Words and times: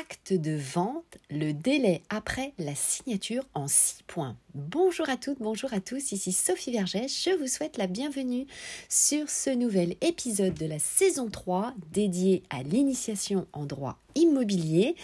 acte 0.00 0.32
de 0.32 0.56
vente, 0.56 1.18
le 1.30 1.52
délai 1.52 2.00
après 2.08 2.52
la 2.58 2.74
signature 2.74 3.44
en 3.52 3.68
6 3.68 4.04
points. 4.06 4.36
Bonjour 4.54 5.08
à 5.10 5.16
toutes, 5.16 5.40
bonjour 5.40 5.72
à 5.74 5.80
tous, 5.80 6.12
ici 6.12 6.32
Sophie 6.32 6.72
Vergès, 6.72 7.08
je 7.08 7.36
vous 7.38 7.46
souhaite 7.46 7.76
la 7.76 7.86
bienvenue 7.86 8.46
sur 8.88 9.28
ce 9.28 9.50
nouvel 9.50 9.96
épisode 10.00 10.54
de 10.54 10.66
la 10.66 10.78
saison 10.78 11.28
3 11.28 11.74
dédié 11.92 12.42
à 12.48 12.62
l'initiation 12.62 13.46
en 13.52 13.66
droit 13.66 13.98
immobilier. 14.14 14.96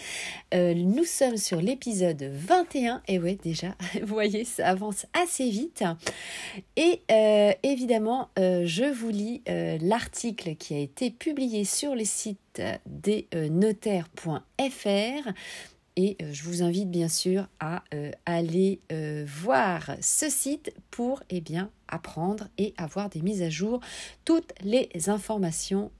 Euh, 0.53 0.73
nous 0.73 1.03
sommes 1.03 1.37
sur 1.37 1.61
l'épisode 1.61 2.23
21 2.23 3.01
et 3.07 3.19
ouais 3.19 3.37
déjà, 3.41 3.75
vous 4.01 4.13
voyez, 4.13 4.43
ça 4.43 4.67
avance 4.67 5.05
assez 5.13 5.49
vite. 5.49 5.83
Et 6.75 7.01
euh, 7.11 7.53
évidemment, 7.63 8.29
euh, 8.37 8.63
je 8.65 8.85
vous 8.85 9.09
lis 9.09 9.41
l'article 9.81 10.55
qui 10.55 10.73
a 10.75 10.79
été 10.79 11.09
publié 11.09 11.63
sur 11.63 11.95
le 11.95 12.03
site 12.03 12.39
des 12.85 13.27
notaires.fr 13.33 15.31
et 15.99 16.15
je 16.19 16.43
vous 16.43 16.61
invite 16.61 16.91
bien 16.91 17.07
sûr 17.07 17.47
à 17.59 17.83
aller 18.25 18.81
voir 19.25 19.91
ce 20.01 20.29
site 20.29 20.71
pour 20.91 21.23
eh 21.29 21.41
bien, 21.41 21.71
apprendre 21.87 22.49
et 22.57 22.73
avoir 22.77 23.09
des 23.09 23.21
mises 23.21 23.41
à 23.41 23.49
jour 23.49 23.79
toutes 24.25 24.53
les 24.61 24.89
informations 25.07 25.91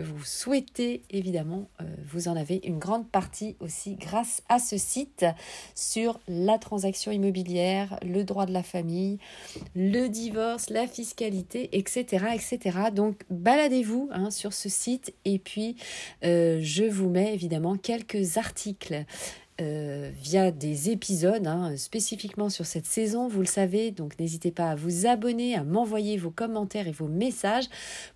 vous 0.00 0.24
souhaitez, 0.24 1.02
évidemment, 1.10 1.68
euh, 1.80 1.84
vous 2.04 2.28
en 2.28 2.36
avez 2.36 2.60
une 2.64 2.78
grande 2.78 3.08
partie 3.08 3.56
aussi 3.60 3.94
grâce 3.94 4.42
à 4.48 4.58
ce 4.58 4.76
site 4.76 5.24
sur 5.74 6.20
la 6.28 6.58
transaction 6.58 7.12
immobilière, 7.12 7.98
le 8.02 8.24
droit 8.24 8.46
de 8.46 8.52
la 8.52 8.62
famille, 8.62 9.18
le 9.74 10.08
divorce, 10.08 10.70
la 10.70 10.86
fiscalité, 10.86 11.68
etc. 11.76 12.26
etc. 12.34 12.78
Donc 12.94 13.22
baladez-vous 13.30 14.08
hein, 14.12 14.30
sur 14.30 14.52
ce 14.52 14.68
site 14.68 15.14
et 15.24 15.38
puis 15.38 15.76
euh, 16.24 16.58
je 16.60 16.84
vous 16.84 17.08
mets 17.08 17.34
évidemment 17.34 17.76
quelques 17.76 18.36
articles 18.38 19.04
euh, 19.60 20.10
via 20.14 20.50
des 20.50 20.90
épisodes 20.90 21.46
hein, 21.46 21.76
spécifiquement 21.78 22.50
sur 22.50 22.66
cette 22.66 22.84
saison, 22.84 23.26
vous 23.26 23.40
le 23.40 23.46
savez, 23.46 23.90
donc 23.90 24.18
n'hésitez 24.18 24.50
pas 24.50 24.70
à 24.70 24.74
vous 24.74 25.06
abonner, 25.06 25.54
à 25.56 25.64
m'envoyer 25.64 26.18
vos 26.18 26.30
commentaires 26.30 26.88
et 26.88 26.92
vos 26.92 27.08
messages 27.08 27.64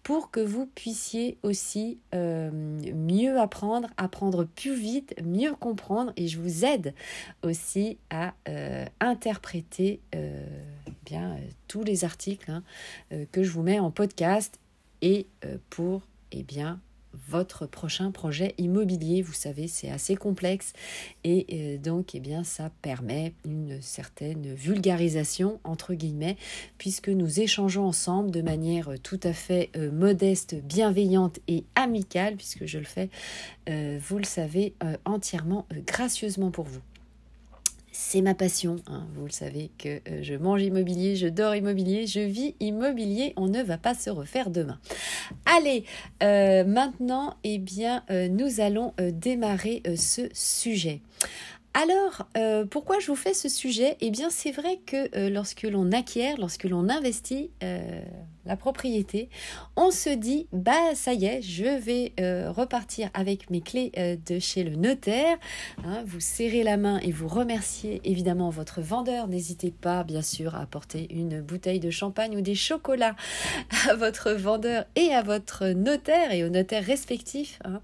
pour 0.03 0.31
que 0.31 0.41
vous 0.41 0.67
puissiez 0.67 1.39
aussi 1.42 1.98
euh, 2.15 2.50
mieux 2.95 3.39
apprendre, 3.39 3.89
apprendre 3.97 4.45
plus 4.45 4.75
vite, 4.75 5.15
mieux 5.25 5.55
comprendre. 5.55 6.12
Et 6.17 6.28
je 6.28 6.39
vous 6.39 6.67
aide 6.67 6.95
aussi 7.43 7.97
à 8.11 8.34
euh, 8.48 8.84
interpréter 9.00 10.00
bien 11.06 11.37
tous 11.69 11.83
les 11.83 12.05
articles 12.05 12.50
hein, 12.50 12.62
que 13.33 13.43
je 13.43 13.50
vous 13.50 13.62
mets 13.62 13.78
en 13.78 13.91
podcast 13.91 14.59
et 15.00 15.27
pour 15.70 16.03
eh 16.33 16.43
bien 16.43 16.81
votre 17.28 17.66
prochain 17.66 18.11
projet 18.11 18.55
immobilier. 18.58 19.22
Vous 19.22 19.33
savez, 19.33 19.69
c'est 19.69 19.91
assez 19.91 20.16
complexe 20.16 20.72
et 21.25 21.47
euh, 21.53 21.78
donc 21.78 22.14
eh 22.14 22.20
bien 22.20 22.44
ça 22.44 22.70
permet 22.83 23.34
une 23.44 23.80
certaine 23.80 24.55
vulgarisation 24.55 25.61
entre 25.64 25.94
guillemets 25.94 26.36
puisque 26.78 27.08
nous 27.08 27.41
échangeons 27.41 27.86
ensemble 27.86 28.31
de 28.31 28.42
manière 28.42 28.91
tout 29.03 29.20
à 29.22 29.33
fait 29.33 29.70
euh, 29.77 29.91
modeste, 29.91 30.56
bienveillante 30.62 31.38
et 31.48 31.64
amicale 31.75 32.36
puisque 32.36 32.66
je 32.66 32.78
le 32.78 32.84
fais, 32.84 33.11
euh, 33.69 33.98
vous 34.00 34.19
le 34.19 34.25
savez, 34.25 34.75
entièrement 35.05 35.66
gracieusement 35.86 36.50
pour 36.50 36.64
vous 36.64 36.81
c'est 37.93 38.23
ma 38.23 38.35
passion. 38.35 38.77
Hein. 38.87 39.07
Vous 39.15 39.25
le 39.25 39.33
savez 39.33 39.71
que 39.79 40.01
euh, 40.09 40.23
je 40.23 40.35
mange 40.35 40.63
immobilier, 40.63 41.17
je 41.17 41.27
dors 41.27 41.55
immobilier, 41.55 42.07
je 42.07 42.21
vis 42.21 42.55
immobilier. 42.61 43.33
On 43.37 43.47
ne 43.47 43.63
va 43.63 43.79
pas 43.79 43.95
se 43.95 44.11
refaire 44.11 44.51
demain. 44.51 44.79
Allez, 45.45 45.85
euh, 46.23 46.65
maintenant, 46.65 47.37
eh 47.45 47.59
bien, 47.59 48.05
euh, 48.11 48.29
nous 48.29 48.61
allons 48.61 48.93
démarrer 48.99 49.83
ce 49.97 50.23
sujet. 50.33 51.01
Alors, 51.73 52.27
pourquoi 52.71 52.99
je 52.99 53.07
vous 53.07 53.17
fais 53.17 53.33
ce 53.33 53.49
sujet? 53.49 53.97
Eh 54.01 54.11
bien, 54.11 54.29
c'est 54.29 54.51
vrai 54.51 54.81
que 54.85 55.29
lorsque 55.29 55.63
l'on 55.63 55.93
acquiert, 55.93 56.37
lorsque 56.39 56.65
l'on 56.65 56.89
investit, 56.89 57.50
propriété, 58.56 59.28
on 59.77 59.91
se 59.91 60.11
dit 60.11 60.47
bah 60.53 60.94
ça 60.94 61.12
y 61.12 61.27
est, 61.27 61.43
je 61.43 61.65
vais 61.65 62.12
euh, 62.21 62.50
repartir 62.50 63.11
avec 63.15 63.50
mes 63.50 63.61
clés 63.61 63.93
euh, 63.97 64.16
de 64.27 64.38
chez 64.38 64.65
le 64.65 64.77
notaire. 64.77 65.38
Hein, 65.84 66.03
vous 66.06 66.21
serrez 66.21 66.62
la 66.62 66.77
main 66.77 66.99
et 67.00 67.12
vous 67.12 67.28
remerciez 67.28 68.00
évidemment 68.05 68.50
votre 68.50 68.81
vendeur. 68.81 69.28
N'hésitez 69.28 69.71
pas 69.71 70.05
bien 70.05 70.22
sûr 70.22 70.55
à 70.55 70.61
apporter 70.61 71.09
une 71.15 71.41
bouteille 71.41 71.81
de 71.81 71.91
champagne 71.91 72.37
ou 72.37 72.41
des 72.41 72.55
chocolats 72.55 73.16
à 73.88 73.94
votre 73.94 74.33
vendeur 74.33 74.84
et 74.97 75.12
à 75.12 75.22
votre 75.22 75.69
notaire 75.69 76.32
et 76.32 76.44
aux 76.44 76.49
notaires 76.49 76.84
respectifs. 76.84 77.59
Hein. 77.65 77.81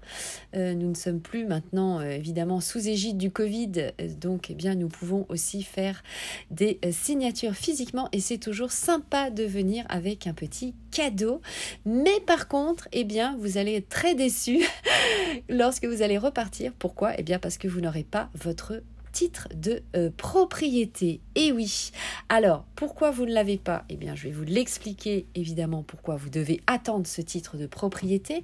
Euh, 0.55 0.73
nous 0.73 0.89
ne 0.89 0.95
sommes 0.95 1.21
plus 1.21 1.45
maintenant 1.45 2.01
évidemment 2.01 2.61
sous 2.61 2.87
égide 2.87 3.17
du 3.17 3.31
Covid, 3.31 3.91
donc 4.19 4.49
eh 4.49 4.55
bien 4.55 4.75
nous 4.75 4.87
pouvons 4.87 5.25
aussi 5.29 5.63
faire 5.63 6.03
des 6.51 6.79
signatures 6.91 7.53
physiquement 7.55 8.09
et 8.11 8.19
c'est 8.19 8.37
toujours 8.37 8.71
sympa 8.71 9.29
de 9.29 9.43
venir 9.43 9.85
avec 9.89 10.27
un 10.27 10.33
petit 10.33 10.56
cadeau. 10.91 11.41
Mais 11.85 12.19
par 12.25 12.47
contre, 12.47 12.87
eh 12.91 13.03
bien, 13.03 13.37
vous 13.39 13.57
allez 13.57 13.75
être 13.75 13.89
très 13.89 14.15
déçu 14.15 14.65
lorsque 15.49 15.85
vous 15.85 16.01
allez 16.01 16.17
repartir. 16.17 16.71
Pourquoi? 16.77 17.17
Eh 17.17 17.23
bien, 17.23 17.39
parce 17.39 17.57
que 17.57 17.67
vous 17.67 17.81
n'aurez 17.81 18.03
pas 18.03 18.29
votre 18.33 18.81
titre 19.11 19.47
de 19.55 19.81
euh, 19.95 20.11
propriété. 20.15 21.21
Et 21.33 21.51
oui. 21.51 21.91
Alors, 22.29 22.65
pourquoi 22.75 23.09
vous 23.09 23.25
ne 23.25 23.33
l'avez 23.33 23.57
pas? 23.57 23.83
Eh 23.89 23.95
bien, 23.95 24.13
je 24.13 24.23
vais 24.23 24.31
vous 24.31 24.43
l'expliquer 24.43 25.25
évidemment 25.33 25.81
pourquoi 25.81 26.17
vous 26.17 26.29
devez 26.29 26.61
attendre 26.67 27.07
ce 27.07 27.21
titre 27.21 27.57
de 27.57 27.65
propriété. 27.65 28.43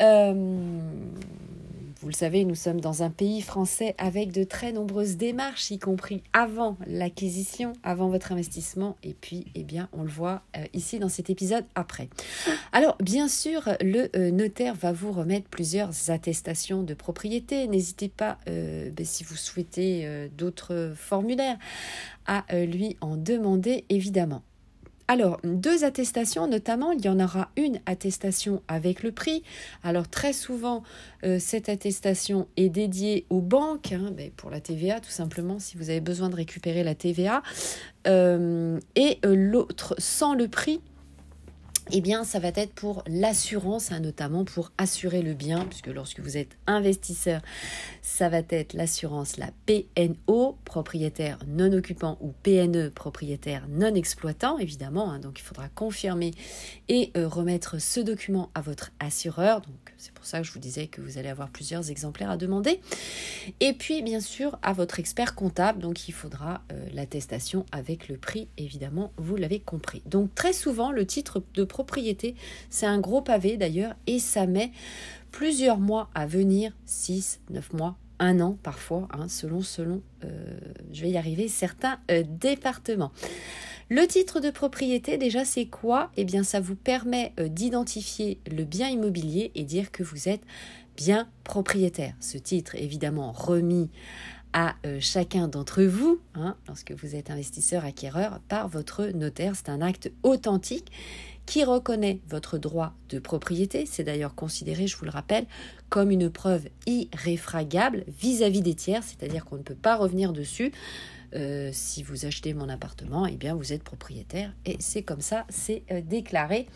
Euh, 0.00 0.80
vous 2.02 2.08
le 2.08 2.14
savez, 2.14 2.44
nous 2.44 2.56
sommes 2.56 2.80
dans 2.80 3.04
un 3.04 3.10
pays 3.10 3.40
français 3.40 3.94
avec 3.96 4.32
de 4.32 4.42
très 4.42 4.72
nombreuses 4.72 5.16
démarches, 5.16 5.70
y 5.70 5.78
compris 5.78 6.24
avant 6.32 6.76
l'acquisition, 6.84 7.74
avant 7.84 8.08
votre 8.08 8.32
investissement, 8.32 8.96
et 9.04 9.14
puis, 9.14 9.46
eh 9.54 9.62
bien, 9.62 9.88
on 9.92 10.02
le 10.02 10.08
voit 10.08 10.42
euh, 10.56 10.64
ici 10.72 10.98
dans 10.98 11.08
cet 11.08 11.30
épisode 11.30 11.64
après. 11.76 12.08
Alors, 12.72 12.96
bien 12.98 13.28
sûr, 13.28 13.68
le 13.80 14.08
euh, 14.16 14.32
notaire 14.32 14.74
va 14.74 14.90
vous 14.90 15.12
remettre 15.12 15.48
plusieurs 15.48 16.10
attestations 16.10 16.82
de 16.82 16.94
propriété. 16.94 17.68
N'hésitez 17.68 18.08
pas, 18.08 18.38
euh, 18.48 18.90
ben, 18.90 19.06
si 19.06 19.22
vous 19.22 19.36
souhaitez 19.36 20.28
d'autres 20.36 20.94
formulaires, 20.96 21.56
à 22.26 22.44
lui 22.66 22.96
en 23.00 23.16
demander, 23.16 23.84
évidemment. 23.90 24.42
Alors, 25.12 25.38
deux 25.44 25.84
attestations, 25.84 26.46
notamment, 26.46 26.92
il 26.92 27.04
y 27.04 27.08
en 27.10 27.20
aura 27.20 27.50
une 27.58 27.80
attestation 27.84 28.62
avec 28.66 29.02
le 29.02 29.12
prix. 29.12 29.42
Alors, 29.84 30.08
très 30.08 30.32
souvent, 30.32 30.82
euh, 31.22 31.36
cette 31.38 31.68
attestation 31.68 32.48
est 32.56 32.70
dédiée 32.70 33.26
aux 33.28 33.42
banques, 33.42 33.92
hein, 33.92 34.10
ben, 34.16 34.30
pour 34.34 34.48
la 34.48 34.62
TVA, 34.62 35.00
tout 35.00 35.10
simplement, 35.10 35.58
si 35.58 35.76
vous 35.76 35.90
avez 35.90 36.00
besoin 36.00 36.30
de 36.30 36.36
récupérer 36.36 36.82
la 36.82 36.94
TVA. 36.94 37.42
Euh, 38.06 38.80
et 38.96 39.18
euh, 39.26 39.34
l'autre, 39.36 39.94
sans 39.98 40.32
le 40.32 40.48
prix, 40.48 40.80
eh 41.90 42.00
bien, 42.00 42.22
ça 42.24 42.38
va 42.38 42.48
être 42.54 42.72
pour 42.72 43.02
l'assurance, 43.06 43.90
hein, 43.90 44.00
notamment 44.00 44.44
pour 44.44 44.70
assurer 44.78 45.22
le 45.22 45.34
bien, 45.34 45.64
puisque 45.64 45.88
lorsque 45.88 46.20
vous 46.20 46.36
êtes 46.36 46.56
investisseur, 46.66 47.42
ça 48.02 48.28
va 48.28 48.40
être 48.48 48.74
l'assurance, 48.74 49.36
la 49.36 49.50
PNO, 49.66 50.56
propriétaire 50.64 51.38
non 51.48 51.72
occupant, 51.72 52.18
ou 52.20 52.32
PNE, 52.42 52.90
propriétaire 52.90 53.66
non 53.68 53.94
exploitant, 53.94 54.58
évidemment. 54.58 55.10
Hein. 55.10 55.18
donc, 55.18 55.40
il 55.40 55.42
faudra 55.42 55.68
confirmer 55.68 56.32
et 56.88 57.10
euh, 57.16 57.26
remettre 57.26 57.80
ce 57.80 58.00
document 58.00 58.50
à 58.54 58.60
votre 58.60 58.92
assureur. 59.00 59.60
Donc, 59.62 59.91
c'est 60.02 60.12
pour 60.12 60.24
ça 60.24 60.40
que 60.40 60.44
je 60.44 60.52
vous 60.52 60.58
disais 60.58 60.88
que 60.88 61.00
vous 61.00 61.16
allez 61.16 61.28
avoir 61.28 61.48
plusieurs 61.48 61.88
exemplaires 61.88 62.30
à 62.32 62.36
demander. 62.36 62.80
Et 63.60 63.72
puis, 63.72 64.02
bien 64.02 64.18
sûr, 64.18 64.58
à 64.60 64.72
votre 64.72 64.98
expert 64.98 65.36
comptable. 65.36 65.78
Donc, 65.78 66.08
il 66.08 66.12
faudra 66.12 66.60
euh, 66.72 66.86
l'attestation 66.92 67.64
avec 67.70 68.08
le 68.08 68.16
prix, 68.16 68.48
évidemment, 68.58 69.12
vous 69.16 69.36
l'avez 69.36 69.60
compris. 69.60 70.02
Donc, 70.06 70.34
très 70.34 70.52
souvent, 70.52 70.90
le 70.90 71.06
titre 71.06 71.40
de 71.54 71.62
propriété, 71.62 72.34
c'est 72.68 72.86
un 72.86 72.98
gros 72.98 73.22
pavé 73.22 73.56
d'ailleurs, 73.56 73.94
et 74.08 74.18
ça 74.18 74.48
met 74.48 74.72
plusieurs 75.30 75.78
mois 75.78 76.10
à 76.16 76.26
venir, 76.26 76.72
6, 76.84 77.40
9 77.50 77.72
mois, 77.72 77.96
un 78.22 78.40
an 78.40 78.56
parfois, 78.62 79.08
hein, 79.12 79.28
selon, 79.28 79.62
selon, 79.62 80.00
euh, 80.24 80.28
je 80.92 81.02
vais 81.02 81.10
y 81.10 81.18
arriver, 81.18 81.48
certains 81.48 81.98
euh, 82.10 82.22
départements. 82.26 83.12
Le 83.90 84.06
titre 84.06 84.40
de 84.40 84.50
propriété, 84.50 85.18
déjà, 85.18 85.44
c'est 85.44 85.66
quoi? 85.66 86.10
Eh 86.16 86.24
bien, 86.24 86.44
ça 86.44 86.60
vous 86.60 86.76
permet 86.76 87.32
euh, 87.40 87.48
d'identifier 87.48 88.38
le 88.50 88.64
bien 88.64 88.88
immobilier 88.88 89.50
et 89.54 89.64
dire 89.64 89.90
que 89.90 90.04
vous 90.04 90.28
êtes 90.28 90.42
bien 90.96 91.28
propriétaire. 91.42 92.14
Ce 92.20 92.38
titre, 92.38 92.76
évidemment, 92.76 93.32
remis 93.32 93.90
à 94.54 94.74
chacun 95.00 95.48
d'entre 95.48 95.82
vous, 95.82 96.20
hein, 96.34 96.56
lorsque 96.68 96.92
vous 96.92 97.16
êtes 97.16 97.30
investisseur 97.30 97.86
acquéreur, 97.86 98.38
par 98.48 98.68
votre 98.68 99.06
notaire. 99.06 99.56
C'est 99.56 99.70
un 99.70 99.80
acte 99.80 100.12
authentique 100.22 100.92
qui 101.46 101.64
reconnaît 101.64 102.20
votre 102.28 102.58
droit 102.58 102.94
de 103.08 103.18
propriété. 103.18 103.86
C'est 103.86 104.04
d'ailleurs 104.04 104.34
considéré, 104.34 104.86
je 104.86 104.96
vous 104.96 105.04
le 105.04 105.10
rappelle, 105.10 105.46
comme 105.88 106.10
une 106.10 106.30
preuve 106.30 106.68
irréfragable 106.86 108.04
vis-à-vis 108.08 108.62
des 108.62 108.74
tiers, 108.74 109.02
c'est-à-dire 109.02 109.44
qu'on 109.44 109.56
ne 109.56 109.62
peut 109.62 109.74
pas 109.74 109.96
revenir 109.96 110.32
dessus. 110.32 110.72
Euh, 111.34 111.70
si 111.72 112.02
vous 112.02 112.26
achetez 112.26 112.52
mon 112.52 112.68
appartement, 112.68 113.26
eh 113.26 113.36
bien 113.36 113.54
vous 113.54 113.72
êtes 113.72 113.82
propriétaire 113.82 114.52
et 114.66 114.76
c'est 114.80 115.02
comme 115.02 115.22
ça, 115.22 115.46
c'est 115.48 115.82
euh, 115.90 116.02
déclaré 116.02 116.66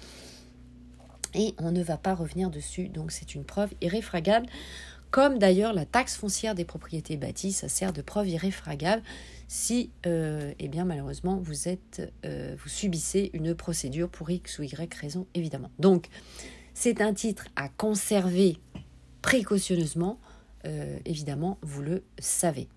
et 1.34 1.54
on 1.58 1.72
ne 1.72 1.82
va 1.82 1.98
pas 1.98 2.14
revenir 2.14 2.50
dessus. 2.50 2.88
Donc 2.88 3.12
c'est 3.12 3.34
une 3.34 3.44
preuve 3.44 3.70
irréfragable 3.82 4.46
comme 5.10 5.38
d'ailleurs 5.38 5.72
la 5.72 5.84
taxe 5.84 6.16
foncière 6.16 6.54
des 6.54 6.64
propriétés 6.64 7.16
bâties, 7.16 7.52
ça 7.52 7.68
sert 7.68 7.92
de 7.92 8.02
preuve 8.02 8.28
irréfragable 8.28 9.02
si, 9.48 9.90
euh, 10.06 10.52
eh 10.58 10.68
bien, 10.68 10.84
malheureusement, 10.84 11.38
vous, 11.40 11.68
êtes, 11.68 12.12
euh, 12.24 12.56
vous 12.58 12.68
subissez 12.68 13.30
une 13.32 13.54
procédure 13.54 14.08
pour 14.08 14.28
X 14.30 14.58
ou 14.58 14.64
Y 14.64 14.92
raison, 14.94 15.26
évidemment. 15.34 15.70
Donc, 15.78 16.08
c'est 16.74 17.00
un 17.00 17.14
titre 17.14 17.46
à 17.54 17.68
conserver 17.68 18.58
précautionneusement, 19.22 20.18
euh, 20.64 20.98
évidemment, 21.04 21.58
vous 21.62 21.82
le 21.82 22.02
savez. 22.18 22.68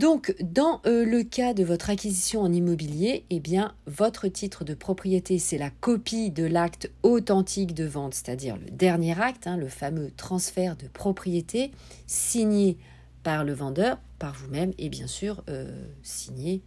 Donc, 0.00 0.34
dans 0.40 0.80
le 0.86 1.22
cas 1.24 1.52
de 1.52 1.62
votre 1.62 1.90
acquisition 1.90 2.40
en 2.40 2.50
immobilier, 2.50 3.26
eh 3.28 3.38
bien, 3.38 3.74
votre 3.84 4.28
titre 4.28 4.64
de 4.64 4.72
propriété, 4.72 5.38
c'est 5.38 5.58
la 5.58 5.68
copie 5.68 6.30
de 6.30 6.46
l'acte 6.46 6.90
authentique 7.02 7.74
de 7.74 7.84
vente, 7.84 8.14
c'est-à-dire 8.14 8.56
le 8.56 8.70
dernier 8.70 9.20
acte, 9.20 9.46
hein, 9.46 9.58
le 9.58 9.68
fameux 9.68 10.10
transfert 10.16 10.74
de 10.76 10.86
propriété 10.86 11.70
signé 12.06 12.78
par 13.22 13.44
le 13.44 13.52
vendeur, 13.52 13.98
par 14.18 14.32
vous-même 14.32 14.72
et 14.78 14.88
bien 14.88 15.06
sûr 15.06 15.44
euh, 15.50 15.70
signé 16.02 16.62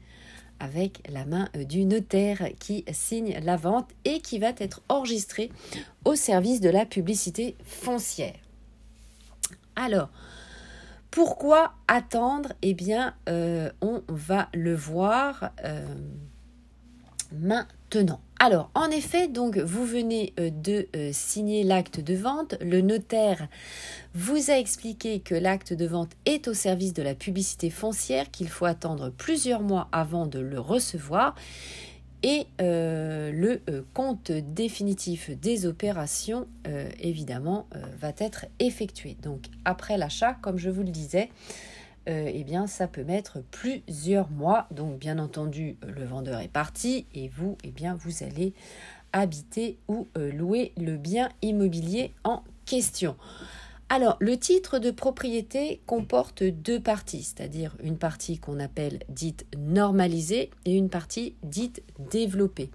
avec 0.59 1.01
la 1.09 1.25
main 1.25 1.49
euh, 1.55 1.63
du 1.63 1.85
notaire 1.85 2.49
qui 2.59 2.85
signe 2.91 3.39
la 3.43 3.57
vente 3.57 3.89
et 4.05 4.19
qui 4.19 4.37
va 4.37 4.51
être 4.59 4.83
enregistré 4.89 5.49
au 6.05 6.13
service 6.13 6.61
de 6.61 6.69
la 6.69 6.85
publicité 6.85 7.55
foncière. 7.65 8.37
Alors, 9.75 10.11
pourquoi 11.13 11.73
attendre? 11.87 12.53
Eh 12.63 12.73
bien, 12.73 13.13
euh, 13.29 13.69
on 13.81 14.01
va 14.07 14.49
le 14.51 14.73
voir 14.73 15.51
maintenant. 17.31 18.19
Alors, 18.39 18.71
en 18.75 18.89
effet, 18.89 19.27
donc 19.27 19.57
vous 19.57 19.85
venez 19.85 20.33
euh, 20.39 20.49
de 20.49 20.87
euh, 20.95 21.11
signer 21.13 21.63
l'acte 21.63 21.99
de 21.99 22.15
vente. 22.15 22.55
Le 22.61 22.81
notaire 22.81 23.47
vous 24.15 24.51
a 24.51 24.57
expliqué 24.57 25.19
que 25.19 25.35
l'acte 25.35 25.71
de 25.71 25.85
vente 25.85 26.11
est 26.25 26.47
au 26.47 26.53
service 26.53 26.93
de 26.93 27.03
la 27.03 27.15
publicité 27.15 27.69
foncière, 27.69 28.31
qu'il 28.31 28.49
faut 28.49 28.65
attendre 28.65 29.11
plusieurs 29.11 29.61
mois 29.61 29.87
avant 29.91 30.25
de 30.25 30.39
le 30.39 30.59
recevoir. 30.59 31.35
Et 32.23 32.47
euh, 32.61 33.31
le 33.31 33.61
compte 33.93 34.31
définitif 34.31 35.29
des 35.29 35.65
opérations, 35.65 36.47
évidemment, 36.99 37.67
va 37.99 38.13
être 38.17 38.45
effectué. 38.59 39.17
Donc, 39.21 39.47
après 39.65 39.97
l'achat, 39.97 40.33
comme 40.41 40.57
je 40.57 40.69
vous 40.69 40.83
le 40.83 40.89
disais, 40.89 41.29
euh, 42.09 42.29
eh 42.33 42.43
bien, 42.43 42.67
ça 42.67 42.87
peut 42.87 43.03
mettre 43.03 43.39
plusieurs 43.51 44.29
mois. 44.29 44.67
Donc, 44.71 44.99
bien 44.99 45.19
entendu, 45.19 45.77
le 45.87 46.03
vendeur 46.03 46.41
est 46.41 46.49
parti 46.49 47.05
et 47.13 47.29
vous, 47.29 47.57
eh 47.63 47.71
bien, 47.71 47.95
vous 47.95 48.23
allez 48.23 48.53
habiter 49.13 49.77
ou 49.87 50.07
euh, 50.17 50.31
louer 50.31 50.73
le 50.75 50.97
bien 50.97 51.29
immobilier 51.41 52.13
en 52.23 52.43
question. 52.65 53.15
Alors, 53.89 54.17
le 54.19 54.37
titre 54.37 54.79
de 54.79 54.91
propriété 54.91 55.81
comporte 55.85 56.43
deux 56.43 56.79
parties, 56.79 57.23
c'est-à-dire 57.23 57.75
une 57.83 57.97
partie 57.97 58.39
qu'on 58.39 58.59
appelle 58.59 58.99
dite 59.09 59.45
normalisée 59.57 60.49
et 60.65 60.75
une 60.75 60.89
partie 60.89 61.35
dite 61.43 61.83
développée. 62.11 62.71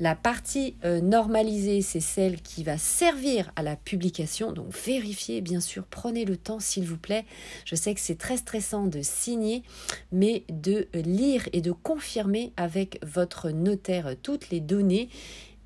La 0.00 0.16
partie 0.16 0.74
euh, 0.84 1.00
normalisée, 1.00 1.80
c'est 1.80 2.00
celle 2.00 2.42
qui 2.42 2.64
va 2.64 2.78
servir 2.78 3.52
à 3.54 3.62
la 3.62 3.76
publication. 3.76 4.52
Donc 4.52 4.72
vérifiez, 4.72 5.40
bien 5.40 5.60
sûr, 5.60 5.84
prenez 5.88 6.24
le 6.24 6.36
temps, 6.36 6.58
s'il 6.58 6.84
vous 6.84 6.98
plaît. 6.98 7.24
Je 7.64 7.76
sais 7.76 7.94
que 7.94 8.00
c'est 8.00 8.18
très 8.18 8.36
stressant 8.36 8.86
de 8.86 9.02
signer, 9.02 9.62
mais 10.10 10.42
de 10.48 10.88
lire 10.94 11.48
et 11.52 11.60
de 11.60 11.70
confirmer 11.70 12.52
avec 12.56 12.98
votre 13.06 13.50
notaire 13.50 14.16
toutes 14.20 14.50
les 14.50 14.60
données. 14.60 15.10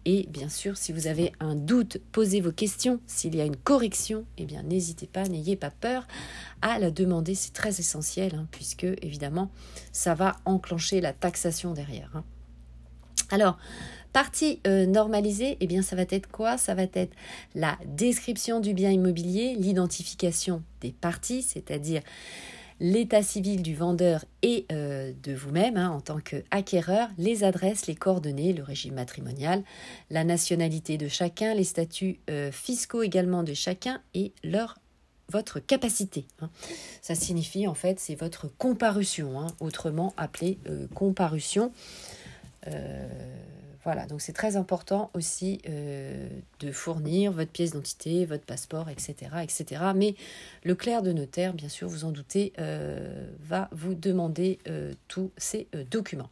Et 0.05 0.27
bien 0.31 0.49
sûr, 0.49 0.77
si 0.77 0.93
vous 0.93 1.06
avez 1.06 1.33
un 1.41 1.55
doute, 1.55 1.99
posez 2.12 2.41
vos 2.41 2.53
questions. 2.53 3.00
S'il 3.06 3.35
y 3.35 3.41
a 3.41 3.45
une 3.45 3.56
correction, 3.56 4.25
eh 4.39 4.47
bien 4.47 4.62
n'hésitez 4.62 5.06
pas, 5.06 5.25
n'ayez 5.29 5.56
pas 5.56 5.71
peur 5.71 6.06
à 6.62 6.79
la 6.79 6.91
demander. 6.91 7.35
C'est 7.35 7.53
très 7.53 7.81
essentiel, 7.81 8.35
hein, 8.35 8.47
puisque 8.50 8.87
évidemment, 9.03 9.50
ça 9.93 10.15
va 10.15 10.37
enclencher 10.45 11.00
la 11.00 11.12
taxation 11.12 11.75
derrière. 11.75 12.11
Hein. 12.15 12.25
Alors, 13.31 13.59
Partie 14.12 14.61
euh, 14.67 14.87
normalisée, 14.87 15.59
eh 15.61 15.67
bien 15.67 15.83
ça 15.83 15.95
va 15.95 16.03
être 16.09 16.31
quoi? 16.31 16.56
Ça 16.56 16.75
va 16.75 16.85
être 16.95 17.15
la 17.55 17.79
description 17.85 18.59
du 18.59 18.73
bien 18.73 18.91
immobilier, 18.91 19.55
l'identification 19.55 20.62
des 20.81 20.93
parties, 20.93 21.43
c'est-à-dire 21.43 22.03
l'état 22.80 23.22
civil 23.22 23.62
du 23.62 23.75
vendeur 23.75 24.25
et 24.42 24.66
euh, 24.72 25.12
de 25.22 25.34
vous-même 25.34 25.76
hein, 25.76 25.90
en 25.90 26.00
tant 26.00 26.19
qu'acquéreur, 26.19 27.08
les 27.19 27.44
adresses, 27.44 27.86
les 27.86 27.94
coordonnées, 27.94 28.52
le 28.52 28.62
régime 28.62 28.94
matrimonial, 28.94 29.62
la 30.10 30.25
nationalité 30.25 30.98
de 30.98 31.08
chacun, 31.08 31.54
les 31.54 31.64
statuts 31.64 32.20
euh, 32.30 32.52
fiscaux 32.52 33.02
également 33.02 33.42
de 33.42 33.54
chacun 33.54 34.00
et 34.14 34.32
leur 34.44 34.78
votre 35.30 35.60
capacité. 35.60 36.26
Hein. 36.40 36.48
Ça 37.02 37.14
signifie 37.14 37.66
en 37.66 37.75
fait 37.75 38.00
c'est 38.00 38.14
votre 38.14 38.48
comparution, 38.56 39.38
hein, 39.38 39.48
autrement 39.60 40.14
appelée 40.16 40.58
comparution. 40.94 41.72
Voilà, 43.88 44.05
donc 44.05 44.20
c'est 44.20 44.35
très 44.35 44.58
important 44.58 45.11
aussi 45.14 45.62
euh, 45.67 46.29
de 46.61 46.73
fournir 46.73 47.32
votre 47.32 47.50
pièce 47.50 47.70
d'identité, 47.70 48.26
votre 48.26 48.44
passeport, 48.44 48.90
etc., 48.90 49.14
etc. 49.43 49.81
Mais 49.96 50.14
le 50.62 50.75
clerc 50.75 51.00
de 51.00 51.11
notaire, 51.11 51.55
bien 51.55 51.70
sûr, 51.70 51.88
vous 51.88 52.05
en 52.05 52.11
doutez, 52.11 52.52
euh, 52.58 53.31
va 53.40 53.70
vous 53.73 53.94
demander 53.94 54.58
euh, 54.69 54.93
tous 55.08 55.31
ces 55.38 55.69
documents. 55.90 56.29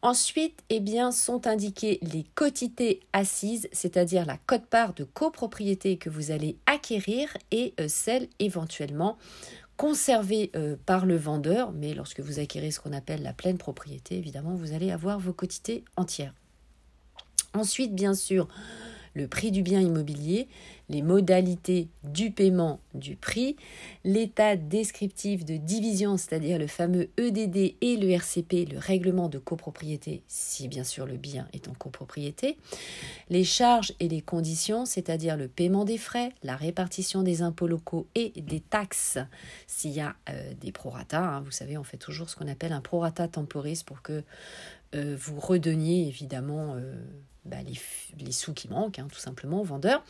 Ensuite, 0.00 0.62
eh 0.70 0.78
bien, 0.78 1.10
sont 1.10 1.48
indiquées 1.48 1.98
les 2.02 2.22
quotités 2.36 3.00
assises, 3.12 3.68
c'est-à-dire 3.72 4.24
la 4.24 4.36
cote-part 4.46 4.94
de 4.94 5.02
copropriété 5.02 5.96
que 5.96 6.08
vous 6.08 6.30
allez 6.30 6.56
acquérir 6.66 7.36
et 7.50 7.74
celle 7.88 8.28
éventuellement 8.38 9.18
conservée 9.76 10.52
par 10.86 11.04
le 11.04 11.16
vendeur, 11.16 11.72
mais 11.72 11.94
lorsque 11.94 12.20
vous 12.20 12.38
acquérez 12.38 12.70
ce 12.70 12.78
qu'on 12.78 12.92
appelle 12.92 13.24
la 13.24 13.32
pleine 13.32 13.58
propriété, 13.58 14.16
évidemment, 14.18 14.54
vous 14.54 14.72
allez 14.72 14.92
avoir 14.92 15.18
vos 15.18 15.32
quotités 15.32 15.84
entières. 15.96 16.32
Ensuite, 17.54 17.94
bien 17.94 18.14
sûr, 18.14 18.48
le 19.14 19.28
prix 19.28 19.52
du 19.52 19.62
bien 19.62 19.80
immobilier, 19.80 20.48
les 20.88 21.02
modalités 21.02 21.88
du 22.02 22.30
paiement 22.30 22.80
du 22.94 23.16
prix, 23.16 23.56
l'état 24.04 24.56
descriptif 24.56 25.44
de 25.44 25.56
division, 25.56 26.16
c'est-à-dire 26.16 26.58
le 26.58 26.66
fameux 26.66 27.08
EDD 27.16 27.76
et 27.80 27.96
le 27.96 28.10
RCP, 28.10 28.66
le 28.70 28.78
règlement 28.78 29.28
de 29.28 29.38
copropriété, 29.38 30.22
si 30.26 30.68
bien 30.68 30.84
sûr 30.84 31.06
le 31.06 31.16
bien 31.16 31.46
est 31.52 31.68
en 31.68 31.74
copropriété, 31.74 32.58
les 33.30 33.44
charges 33.44 33.94
et 34.00 34.08
les 34.08 34.20
conditions, 34.20 34.84
c'est-à-dire 34.84 35.36
le 35.36 35.48
paiement 35.48 35.84
des 35.84 35.98
frais, 35.98 36.32
la 36.42 36.56
répartition 36.56 37.22
des 37.22 37.40
impôts 37.40 37.68
locaux 37.68 38.06
et 38.14 38.32
des 38.36 38.60
taxes, 38.60 39.18
s'il 39.66 39.92
y 39.92 40.00
a 40.00 40.16
euh, 40.28 40.52
des 40.60 40.72
prorata. 40.72 41.22
Hein, 41.22 41.40
vous 41.42 41.52
savez, 41.52 41.78
on 41.78 41.84
fait 41.84 41.96
toujours 41.96 42.28
ce 42.28 42.36
qu'on 42.36 42.48
appelle 42.48 42.72
un 42.72 42.80
prorata 42.80 43.28
temporis 43.28 43.84
pour 43.84 44.02
que 44.02 44.24
euh, 44.94 45.16
vous 45.18 45.40
redonniez 45.40 46.06
évidemment... 46.08 46.74
Euh, 46.76 46.94
bah, 47.44 47.58
les, 48.18 48.32
sous 48.32 48.54
qui 48.54 48.68
manquent, 48.68 48.98
hein, 48.98 49.08
tout 49.12 49.18
simplement, 49.18 49.60
aux 49.60 49.64
vendeurs 49.64 50.02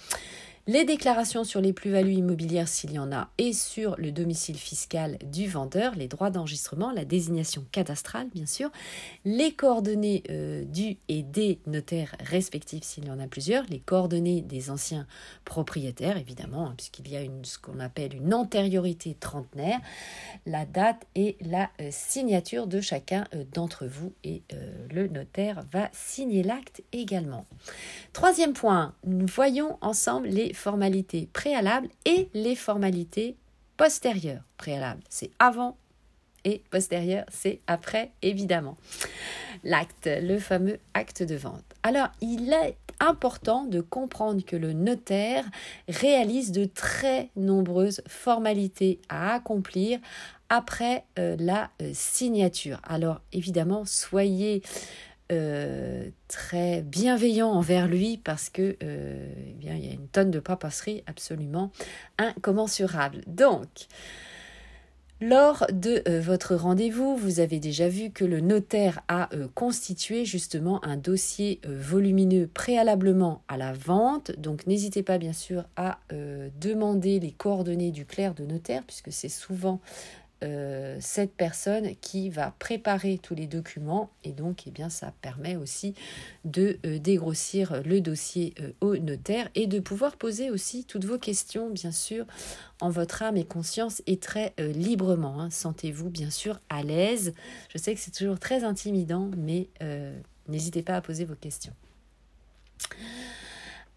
les 0.67 0.85
déclarations 0.85 1.45
sur 1.45 1.61
les 1.61 1.75
plus-values 1.75 2.15
immobilières 2.15 2.69
s'il 2.69 2.93
y 2.93 2.99
en 2.99 3.13
a 3.13 3.29
et 3.37 3.53
sur 3.53 3.97
le 3.99 4.13
domicile 4.13 4.57
fiscal 4.57 5.19
du 5.31 5.47
vendeur, 5.47 5.95
les 5.95 6.09
droits 6.09 6.31
d'enregistrement, 6.31 6.91
la 6.91 7.05
désignation 7.05 7.67
cadastrale 7.71 8.29
bien 8.35 8.47
sûr, 8.47 8.71
les 9.27 9.53
coordonnées 9.53 10.23
euh, 10.31 10.65
du 10.65 10.97
et 11.09 11.23
des 11.23 11.59
notaires 11.67 12.17
respectifs 12.21 12.85
s'il 12.85 13.07
y 13.07 13.11
en 13.11 13.21
a 13.21 13.27
plusieurs, 13.27 13.65
les 13.67 13.79
coordonnées 13.79 14.41
des 14.41 14.71
anciens 14.71 15.07
propriétaires 15.45 16.17
évidemment, 16.17 16.69
hein, 16.69 16.75
puisqu'il 16.77 17.11
y 17.11 17.17
a 17.17 17.21
une, 17.21 17.45
ce 17.45 17.59
qu'on 17.59 17.79
appelle 17.79 18.15
une 18.15 18.33
antériorité 18.33 19.15
trentenaire, 19.21 19.81
la 20.47 20.65
date 20.65 21.07
et 21.15 21.37
la 21.43 21.69
euh, 21.83 21.89
signature 21.91 22.67
de 22.67 22.81
chacun 22.81 23.27
euh, 23.35 23.45
d'entre 23.53 23.85
vous 23.87 24.13
et 24.25 24.43
le 24.91 25.09
notaire 25.09 25.65
va 25.71 25.89
signer 25.93 26.43
l'acte 26.43 26.83
également. 26.93 27.47
Troisième 28.13 28.53
point, 28.53 28.95
voyons 29.05 29.79
ensemble 29.81 30.29
les 30.29 30.54
formalités 30.55 31.29
préalables 31.33 31.89
et 32.05 32.29
les 32.35 32.57
formalités 32.57 33.37
postérieures. 33.77 34.43
Préalables, 34.57 35.03
c'est 35.09 35.31
avant 35.39 35.77
et 36.45 36.63
postérieures, 36.71 37.25
c'est 37.31 37.61
après, 37.67 38.13
évidemment. 38.23 38.77
L'acte, 39.63 40.09
le 40.21 40.39
fameux 40.39 40.79
acte 40.93 41.23
de 41.23 41.37
vente. 41.37 41.65
Alors, 41.83 42.09
il 42.21 42.53
est 42.53 42.77
important 43.01 43.65
de 43.65 43.81
comprendre 43.81 44.45
que 44.45 44.57
le 44.57 44.73
notaire 44.73 45.45
réalise 45.89 46.53
de 46.53 46.65
très 46.65 47.31
nombreuses 47.37 48.03
formalités 48.07 49.01
à 49.09 49.35
accomplir 49.35 49.99
après 50.49 51.05
euh, 51.19 51.37
la 51.39 51.71
euh, 51.83 51.91
signature. 51.95 52.81
Alors, 52.85 53.21
évidemment, 53.33 53.85
soyez 53.85 54.63
euh, 55.33 56.11
très 56.29 56.83
bienveillant 56.83 57.51
envers 57.51 57.89
lui 57.89 58.19
parce 58.19 58.51
que 58.51 58.77
euh, 58.83 59.27
eh 59.37 59.55
il 59.63 59.85
y 59.85 59.89
a 59.89 59.93
une 59.95 60.09
tonne 60.09 60.31
de 60.31 60.39
papasserie 60.39 61.03
absolument 61.07 61.71
incommensurable. 62.19 63.23
Donc, 63.27 63.89
Lors 65.21 65.65
de 65.73 66.03
euh, 66.07 66.21
votre 66.21 66.55
rendez-vous, 66.55 67.17
vous 67.17 67.41
avez 67.41 67.59
déjà 67.59 67.89
vu 67.89 68.11
que 68.11 68.25
le 68.27 68.41
notaire 68.41 69.01
a 69.09 69.31
constitué 69.55 70.27
justement 70.27 70.85
un 70.85 70.99
dossier 70.99 71.61
volumineux 71.67 72.51
préalablement 72.53 73.43
à 73.49 73.57
la 73.57 73.73
vente. 73.73 74.33
Donc 74.37 74.67
n'hésitez 74.67 75.03
pas 75.03 75.17
bien 75.17 75.33
sûr 75.33 75.65
à 75.77 76.01
demander 76.61 77.21
les 77.21 77.31
coordonnées 77.31 77.93
du 77.93 78.05
clerc 78.05 78.35
de 78.35 78.45
notaire 78.45 78.83
puisque 78.83 79.13
c'est 79.13 79.31
souvent 79.31 79.81
euh, 80.45 80.97
cette 81.01 81.35
personne 81.35 81.97
qui 82.03 82.29
va 82.29 82.55
préparer 82.59 83.19
tous 83.19 83.35
les 83.35 83.47
documents 83.47 84.11
et 84.25 84.33
donc 84.33 84.67
eh 84.67 84.71
bien, 84.71 84.91
ça 84.91 85.13
permet 85.23 85.57
aussi 85.57 85.95
de 86.45 86.79
euh, 86.85 86.99
dégrossir 86.99 87.83
le 87.85 88.01
dossier 88.01 88.55
euh, 88.61 88.73
au 88.81 88.97
notaire 88.97 89.49
et 89.55 89.67
de 89.67 89.81
pouvoir 89.81 90.17
poser 90.17 90.51
aussi 90.51 90.85
toutes 90.85 91.07
vos 91.07 91.19
questions 91.19 91.71
bien 91.71 91.93
sûr 91.93 92.27
en 92.81 92.91
votre 92.91 93.23
âme 93.23 93.37
et 93.37 93.45
conscience 93.45 94.03
et 94.07 94.19
très 94.19 94.53
librement. 94.59 95.41
Hein. 95.41 95.51
Sentez-vous 95.51 96.11
bien 96.11 96.31
sûr 96.31 96.61
à 96.69 96.83
l'aise. 96.83 97.33
Je 97.71 97.79
sais 97.79 97.95
que 97.95 98.01
c'est 98.01 98.11
toujours 98.11 98.39
très 98.39 98.65
intimidant 98.65 99.31
mais 99.37 99.69
n'hésitez 100.49 100.83
pas 100.83 100.97
à 100.97 101.01
poser 101.01 101.25
vos 101.25 101.37
questions. 101.37 101.73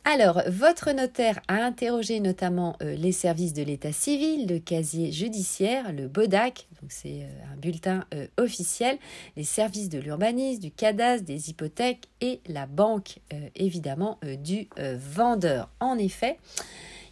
Alors, 0.10 0.42
votre 0.48 0.94
notaire 0.94 1.42
a 1.50 1.56
interrogé 1.56 2.22
notamment 2.22 2.78
euh, 2.82 2.96
les 2.96 3.12
services 3.12 3.52
de 3.52 3.62
l'état 3.62 3.92
civil, 3.92 4.48
le 4.48 4.58
casier 4.58 5.12
judiciaire, 5.12 5.92
le 5.92 6.08
BODAC, 6.08 6.66
donc 6.82 6.94
c'est 6.94 7.24
euh, 7.24 7.54
un 7.54 7.58
bulletin 7.58 8.06
euh, 8.14 8.26
officiel, 8.38 9.00
les 9.36 9.44
services 9.44 9.90
de 9.90 10.00
l'urbanisme, 10.00 10.62
du 10.62 10.72
cadastre, 10.72 11.26
des 11.26 11.50
hypothèques 11.50 12.08
et 12.22 12.40
la 12.48 12.68
banque 12.68 13.20
évidemment 13.56 14.18
du 14.40 14.70
vendeur. 14.78 15.70
En 15.82 15.98
effet, 15.98 16.38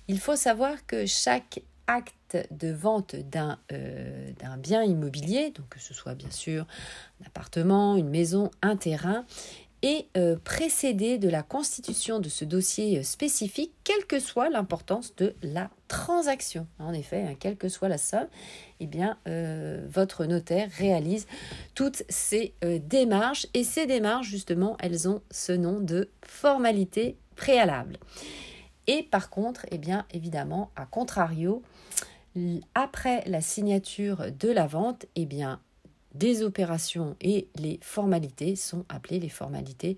il 0.07 0.17
faut 0.17 0.37
savoir 0.37 0.85
que 0.85 1.05
chaque 1.05 1.59
acte 1.87 2.37
de 2.51 2.71
vente 2.71 3.15
d'un 3.15 3.57
bien 4.57 4.83
immobilier, 4.83 5.51
donc 5.51 5.67
que 5.69 5.79
ce 5.79 5.93
soit 5.93 6.15
bien 6.15 6.31
sûr 6.31 6.65
un 7.21 7.27
appartement, 7.27 7.97
une 7.97 8.09
maison, 8.09 8.49
un 8.61 8.77
terrain, 8.77 9.25
et 9.85 10.07
euh, 10.17 10.35
précédé 10.43 11.19
de 11.19 11.29
la 11.29 11.43
constitution 11.43 12.19
de 12.19 12.27
ce 12.27 12.43
dossier 12.43 12.97
euh, 12.97 13.03
spécifique, 13.03 13.71
quelle 13.83 14.07
que 14.07 14.19
soit 14.19 14.49
l'importance 14.49 15.15
de 15.15 15.35
la 15.43 15.69
transaction. 15.87 16.65
En 16.79 16.91
effet, 16.91 17.21
hein, 17.21 17.35
quelle 17.39 17.55
que 17.55 17.69
soit 17.69 17.87
la 17.87 17.99
somme, 17.99 18.27
eh 18.79 18.87
bien, 18.87 19.19
euh, 19.27 19.85
votre 19.87 20.25
notaire 20.25 20.71
réalise 20.71 21.27
toutes 21.75 22.01
ces 22.09 22.55
démarches. 22.89 23.45
Et 23.53 23.63
ces 23.63 23.85
démarches, 23.85 24.27
justement, 24.27 24.75
elles 24.79 25.07
ont 25.07 25.21
ce 25.29 25.51
nom 25.51 25.79
de 25.79 26.09
formalité 26.23 27.15
préalable. 27.35 27.99
Et 28.87 29.03
par 29.03 29.29
contre, 29.29 29.67
eh 29.69 29.77
bien, 29.77 30.07
évidemment, 30.11 30.71
à 30.75 30.87
contrario, 30.87 31.61
après 32.73 33.23
la 33.27 33.41
signature 33.41 34.31
de 34.31 34.49
la 34.49 34.65
vente, 34.65 35.05
eh 35.15 35.27
bien, 35.27 35.59
des 36.15 36.43
opérations 36.43 37.15
et 37.21 37.47
les 37.55 37.79
formalités 37.81 38.55
sont 38.55 38.85
appelées 38.89 39.19
les 39.19 39.29
formalités 39.29 39.97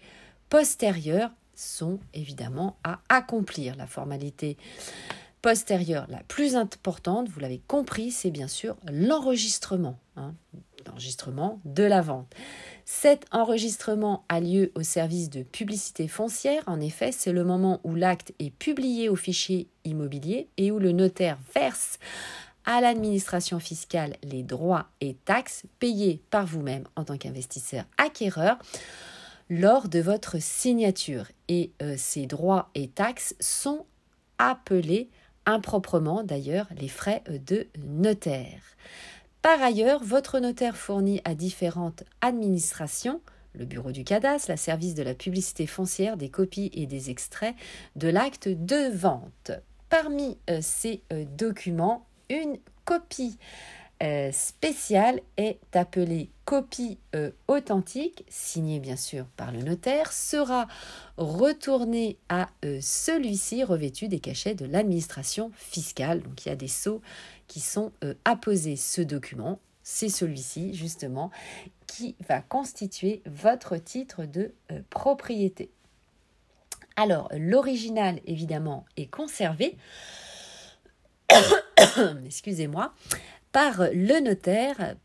postérieures 0.49 1.31
sont 1.55 1.99
évidemment 2.13 2.77
à 2.83 2.99
accomplir. 3.09 3.75
La 3.75 3.87
formalité 3.87 4.57
postérieure 5.41 6.05
la 6.09 6.23
plus 6.23 6.55
importante, 6.55 7.29
vous 7.29 7.39
l'avez 7.39 7.61
compris, 7.67 8.11
c'est 8.11 8.31
bien 8.31 8.47
sûr 8.47 8.75
l'enregistrement, 8.91 9.97
hein, 10.15 10.33
l'enregistrement 10.85 11.59
de 11.65 11.83
la 11.83 12.01
vente. 12.01 12.33
Cet 12.85 13.25
enregistrement 13.31 14.23
a 14.29 14.39
lieu 14.39 14.71
au 14.75 14.83
service 14.83 15.29
de 15.29 15.43
publicité 15.43 16.07
foncière. 16.07 16.63
En 16.67 16.79
effet, 16.79 17.11
c'est 17.11 17.33
le 17.33 17.43
moment 17.43 17.81
où 17.83 17.95
l'acte 17.95 18.33
est 18.39 18.51
publié 18.51 19.09
au 19.09 19.15
fichier 19.15 19.67
immobilier 19.83 20.47
et 20.57 20.71
où 20.71 20.79
le 20.79 20.91
notaire 20.91 21.37
verse 21.53 21.99
à 22.67 22.81
l'administration 22.81 23.59
fiscale 23.59 24.17
les 24.21 24.43
droits 24.43 24.87
et 25.01 25.15
taxes 25.25 25.63
payés 25.79 26.21
par 26.29 26.45
vous-même 26.45 26.83
en 26.95 27.05
tant 27.05 27.17
qu'investisseur 27.17 27.85
acquéreur 27.97 28.59
lors 29.49 29.87
de 29.87 29.99
votre 29.99 30.39
signature. 30.39 31.25
Et 31.47 31.71
euh, 31.81 31.95
ces 31.97 32.27
droits 32.27 32.69
et 32.75 32.89
taxes 32.89 33.35
sont 33.39 33.85
appelés 34.37 35.09
improprement 35.45 36.23
d'ailleurs 36.23 36.67
les 36.77 36.89
frais 36.89 37.23
de 37.29 37.67
notaire. 37.79 38.61
Par 39.41 39.61
ailleurs, 39.63 40.03
votre 40.03 40.39
notaire 40.39 40.75
fournit 40.75 41.21
à 41.23 41.33
différentes 41.33 42.03
administrations 42.21 43.21
le 43.53 43.65
bureau 43.65 43.91
du 43.91 44.03
cadastre, 44.03 44.49
la 44.49 44.57
service 44.57 44.93
de 44.93 45.03
la 45.03 45.13
publicité 45.13 45.65
foncière, 45.65 46.17
des 46.17 46.29
copies 46.29 46.69
et 46.73 46.85
des 46.85 47.09
extraits 47.09 47.55
de 47.95 48.07
l'acte 48.07 48.49
de 48.49 48.95
vente. 48.95 49.51
Parmi 49.89 50.37
euh, 50.49 50.59
ces 50.61 51.01
euh, 51.13 51.25
documents, 51.37 52.05
une 52.29 52.57
copie 52.85 53.37
euh, 54.03 54.31
spéciale 54.31 55.21
est 55.37 55.59
appelée 55.73 56.29
copie 56.45 56.99
euh, 57.15 57.31
authentique, 57.47 58.25
signée 58.29 58.79
bien 58.79 58.95
sûr 58.95 59.25
par 59.35 59.51
le 59.51 59.63
notaire, 59.63 60.13
sera 60.13 60.67
retournée 61.17 62.17
à 62.29 62.47
euh, 62.63 62.77
celui-ci 62.79 63.63
revêtu 63.63 64.07
des 64.07 64.19
cachets 64.19 64.53
de 64.53 64.65
l'administration 64.65 65.51
fiscale. 65.55 66.21
Donc 66.21 66.45
il 66.45 66.49
y 66.49 66.51
a 66.51 66.55
des 66.55 66.67
sceaux 66.67 67.01
qui 67.47 67.59
sont 67.59 67.91
apposés. 68.23 68.75
Ce 68.75 69.01
document, 69.01 69.59
c'est 69.81 70.09
celui-ci 70.09 70.75
justement 70.75 71.31
qui 71.87 72.15
va 72.27 72.41
constituer 72.41 73.23
votre 73.25 73.77
titre 73.77 74.25
de 74.25 74.53
propriété. 74.89 75.71
Alors 76.97 77.29
l'original 77.35 78.19
évidemment 78.25 78.85
est 78.95 79.07
conservé. 79.07 79.77
excusez-moi, 82.25 82.93
par 83.51 83.87
le 83.93 84.19
notaire 84.23 84.95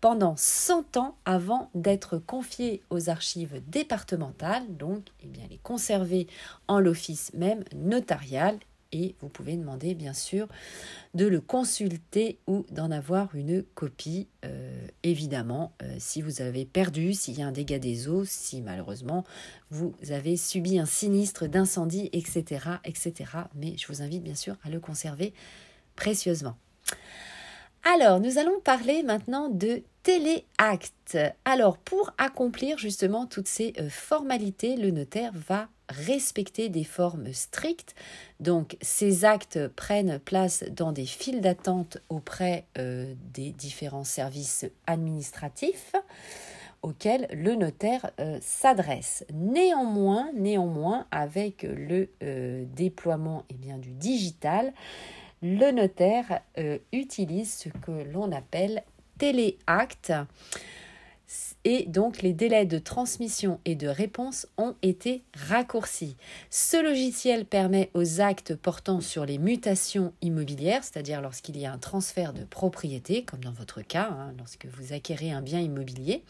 pendant 0.00 0.34
100 0.36 0.96
ans 0.96 1.16
avant 1.24 1.70
d'être 1.74 2.18
confié 2.18 2.82
aux 2.90 3.08
archives 3.08 3.62
départementales, 3.68 4.64
donc 4.76 5.06
eh 5.22 5.26
bien, 5.28 5.44
les 5.48 6.26
en 6.66 6.80
l'office 6.80 7.32
même 7.34 7.62
notarial 7.74 8.58
et 8.92 9.14
vous 9.20 9.28
pouvez 9.28 9.56
demander 9.56 9.94
bien 9.94 10.12
sûr 10.12 10.48
de 11.14 11.26
le 11.26 11.40
consulter 11.40 12.38
ou 12.46 12.66
d'en 12.70 12.90
avoir 12.90 13.34
une 13.34 13.62
copie, 13.62 14.28
euh, 14.44 14.86
évidemment, 15.02 15.72
euh, 15.82 15.96
si 15.98 16.20
vous 16.20 16.42
avez 16.42 16.64
perdu, 16.64 17.14
s'il 17.14 17.38
y 17.38 17.42
a 17.42 17.46
un 17.46 17.52
dégât 17.52 17.78
des 17.78 18.08
eaux, 18.08 18.24
si 18.24 18.60
malheureusement 18.60 19.24
vous 19.70 19.94
avez 20.10 20.36
subi 20.36 20.78
un 20.78 20.86
sinistre 20.86 21.46
d'incendie, 21.46 22.10
etc., 22.12 22.66
etc. 22.84 23.30
Mais 23.54 23.76
je 23.78 23.86
vous 23.86 24.02
invite 24.02 24.22
bien 24.22 24.34
sûr 24.34 24.56
à 24.62 24.68
le 24.68 24.80
conserver 24.80 25.32
précieusement. 26.02 26.56
Alors, 27.84 28.18
nous 28.18 28.38
allons 28.38 28.58
parler 28.58 29.04
maintenant 29.04 29.48
de 29.48 29.84
téléacte. 30.02 31.16
Alors, 31.44 31.78
pour 31.78 32.12
accomplir 32.18 32.76
justement 32.76 33.26
toutes 33.26 33.46
ces 33.46 33.72
euh, 33.78 33.88
formalités, 33.88 34.76
le 34.76 34.90
notaire 34.90 35.30
va 35.32 35.68
respecter 35.88 36.68
des 36.70 36.82
formes 36.82 37.32
strictes. 37.32 37.94
Donc, 38.40 38.76
ces 38.80 39.24
actes 39.24 39.68
prennent 39.68 40.18
place 40.18 40.64
dans 40.72 40.90
des 40.90 41.06
files 41.06 41.40
d'attente 41.40 41.98
auprès 42.08 42.66
euh, 42.78 43.14
des 43.32 43.52
différents 43.52 44.02
services 44.02 44.66
administratifs 44.88 45.92
auxquels 46.82 47.28
le 47.32 47.54
notaire 47.54 48.10
euh, 48.18 48.40
s'adresse. 48.40 49.24
Néanmoins, 49.32 50.30
néanmoins, 50.34 51.06
avec 51.12 51.62
le 51.62 52.08
déploiement 52.74 53.44
eh 53.50 53.54
bien, 53.54 53.78
du 53.78 53.92
digital, 53.92 54.72
le 55.42 55.72
notaire 55.72 56.40
euh, 56.58 56.78
utilise 56.92 57.52
ce 57.52 57.68
que 57.68 58.04
l'on 58.12 58.32
appelle 58.32 58.82
téléacte 59.18 60.12
et 61.64 61.86
donc 61.86 62.22
les 62.22 62.32
délais 62.32 62.66
de 62.66 62.78
transmission 62.78 63.60
et 63.64 63.74
de 63.74 63.88
réponse 63.88 64.46
ont 64.58 64.74
été 64.82 65.22
raccourcis. 65.34 66.16
Ce 66.50 66.82
logiciel 66.82 67.44
permet 67.44 67.90
aux 67.94 68.20
actes 68.20 68.54
portant 68.56 69.00
sur 69.00 69.24
les 69.24 69.38
mutations 69.38 70.12
immobilières, 70.20 70.82
c'est-à-dire 70.82 71.20
lorsqu'il 71.20 71.56
y 71.58 71.66
a 71.66 71.72
un 71.72 71.78
transfert 71.78 72.32
de 72.32 72.44
propriété, 72.44 73.24
comme 73.24 73.44
dans 73.44 73.52
votre 73.52 73.82
cas, 73.82 74.10
hein, 74.10 74.34
lorsque 74.38 74.66
vous 74.66 74.92
acquérez 74.92 75.30
un 75.30 75.42
bien 75.42 75.60
immobilier, 75.60 76.22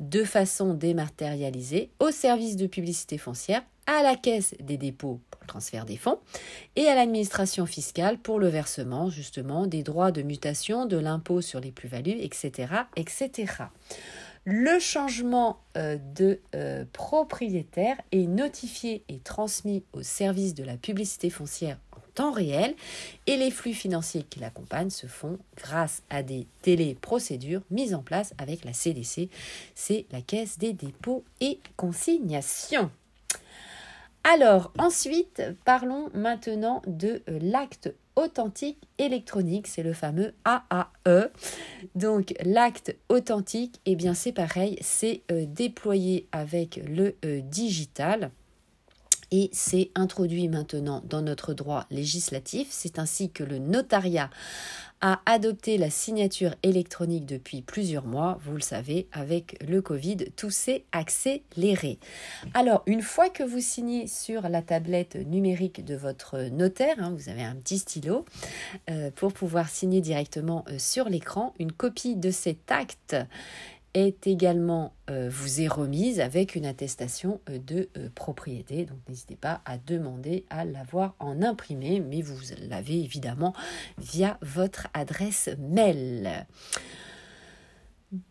de 0.00 0.24
façon 0.24 0.74
dématérialisée 0.74 1.90
au 2.00 2.10
service 2.10 2.56
de 2.56 2.66
publicité 2.66 3.18
foncière, 3.18 3.62
à 3.86 4.02
la 4.02 4.16
caisse 4.16 4.54
des 4.60 4.76
dépôts 4.76 5.20
pour 5.30 5.40
le 5.42 5.46
transfert 5.46 5.84
des 5.84 5.96
fonds 5.96 6.18
et 6.74 6.88
à 6.88 6.94
l'administration 6.94 7.66
fiscale 7.66 8.18
pour 8.18 8.38
le 8.38 8.48
versement 8.48 9.10
justement 9.10 9.66
des 9.66 9.82
droits 9.82 10.12
de 10.12 10.22
mutation, 10.22 10.86
de 10.86 10.96
l'impôt 10.96 11.40
sur 11.40 11.60
les 11.60 11.72
plus-values, 11.72 12.18
etc., 12.20 12.68
etc. 12.96 13.64
Le 14.48 14.78
changement 14.78 15.58
euh, 15.76 15.98
de 16.14 16.38
euh, 16.54 16.84
propriétaire 16.92 17.96
est 18.12 18.28
notifié 18.28 19.02
et 19.08 19.18
transmis 19.18 19.82
au 19.92 20.02
service 20.02 20.54
de 20.54 20.62
la 20.62 20.76
publicité 20.76 21.30
foncière 21.30 21.80
en 21.90 22.00
temps 22.14 22.30
réel 22.30 22.76
et 23.26 23.36
les 23.36 23.50
flux 23.50 23.74
financiers 23.74 24.22
qui 24.22 24.38
l'accompagnent 24.38 24.90
se 24.90 25.08
font 25.08 25.40
grâce 25.56 26.04
à 26.10 26.22
des 26.22 26.46
téléprocédures 26.62 27.62
mises 27.72 27.92
en 27.92 28.02
place 28.02 28.34
avec 28.38 28.64
la 28.64 28.72
CDC, 28.72 29.30
c'est 29.74 30.06
la 30.12 30.20
Caisse 30.20 30.58
des 30.58 30.72
dépôts 30.72 31.24
et 31.40 31.58
consignations. 31.76 32.92
Alors, 34.28 34.72
ensuite, 34.76 35.40
parlons 35.64 36.10
maintenant 36.12 36.82
de 36.88 37.22
euh, 37.28 37.38
l'acte 37.40 37.94
authentique 38.16 38.82
électronique, 38.98 39.68
c'est 39.68 39.84
le 39.84 39.92
fameux 39.92 40.34
AAE. 40.44 41.30
Donc 41.94 42.34
l'acte 42.42 42.96
authentique, 43.08 43.80
eh 43.86 43.94
bien 43.94 44.14
c'est 44.14 44.32
pareil, 44.32 44.78
c'est 44.80 45.22
euh, 45.30 45.44
déployé 45.46 46.26
avec 46.32 46.80
le 46.88 47.14
euh, 47.24 47.40
digital 47.40 48.32
et 49.30 49.48
c'est 49.52 49.90
introduit 49.94 50.48
maintenant 50.48 51.02
dans 51.04 51.22
notre 51.22 51.54
droit 51.54 51.86
législatif. 51.92 52.66
C'est 52.70 52.98
ainsi 52.98 53.30
que 53.30 53.44
le 53.44 53.58
notariat 53.58 54.30
a 55.00 55.20
adopté 55.26 55.78
la 55.78 55.90
signature 55.90 56.54
électronique 56.62 57.26
depuis 57.26 57.62
plusieurs 57.62 58.06
mois. 58.06 58.38
Vous 58.44 58.54
le 58.54 58.60
savez, 58.60 59.08
avec 59.12 59.62
le 59.66 59.82
Covid, 59.82 60.16
tout 60.36 60.50
s'est 60.50 60.84
accéléré. 60.92 61.98
Alors, 62.54 62.82
une 62.86 63.02
fois 63.02 63.28
que 63.28 63.42
vous 63.42 63.60
signez 63.60 64.06
sur 64.06 64.48
la 64.48 64.62
tablette 64.62 65.16
numérique 65.16 65.84
de 65.84 65.96
votre 65.96 66.48
notaire, 66.50 66.96
hein, 66.98 67.14
vous 67.16 67.28
avez 67.28 67.42
un 67.42 67.54
petit 67.56 67.78
stylo 67.78 68.24
euh, 68.90 69.10
pour 69.14 69.32
pouvoir 69.32 69.68
signer 69.68 70.00
directement 70.00 70.64
euh, 70.68 70.78
sur 70.78 71.08
l'écran, 71.08 71.54
une 71.58 71.72
copie 71.72 72.16
de 72.16 72.30
cet 72.30 72.72
acte 72.72 73.16
est 73.96 74.26
également 74.26 74.92
euh, 75.08 75.30
vous 75.32 75.62
est 75.62 75.68
remise 75.68 76.20
avec 76.20 76.54
une 76.54 76.66
attestation 76.66 77.40
euh, 77.48 77.58
de 77.58 77.88
euh, 77.96 78.10
propriété. 78.14 78.84
Donc 78.84 78.98
n'hésitez 79.08 79.36
pas 79.36 79.62
à 79.64 79.78
demander 79.78 80.44
à 80.50 80.66
l'avoir 80.66 81.14
en 81.18 81.42
imprimé, 81.42 82.00
mais 82.00 82.20
vous 82.20 82.38
l'avez 82.68 83.00
évidemment 83.02 83.54
via 83.96 84.38
votre 84.42 84.88
adresse 84.92 85.48
mail. 85.58 86.46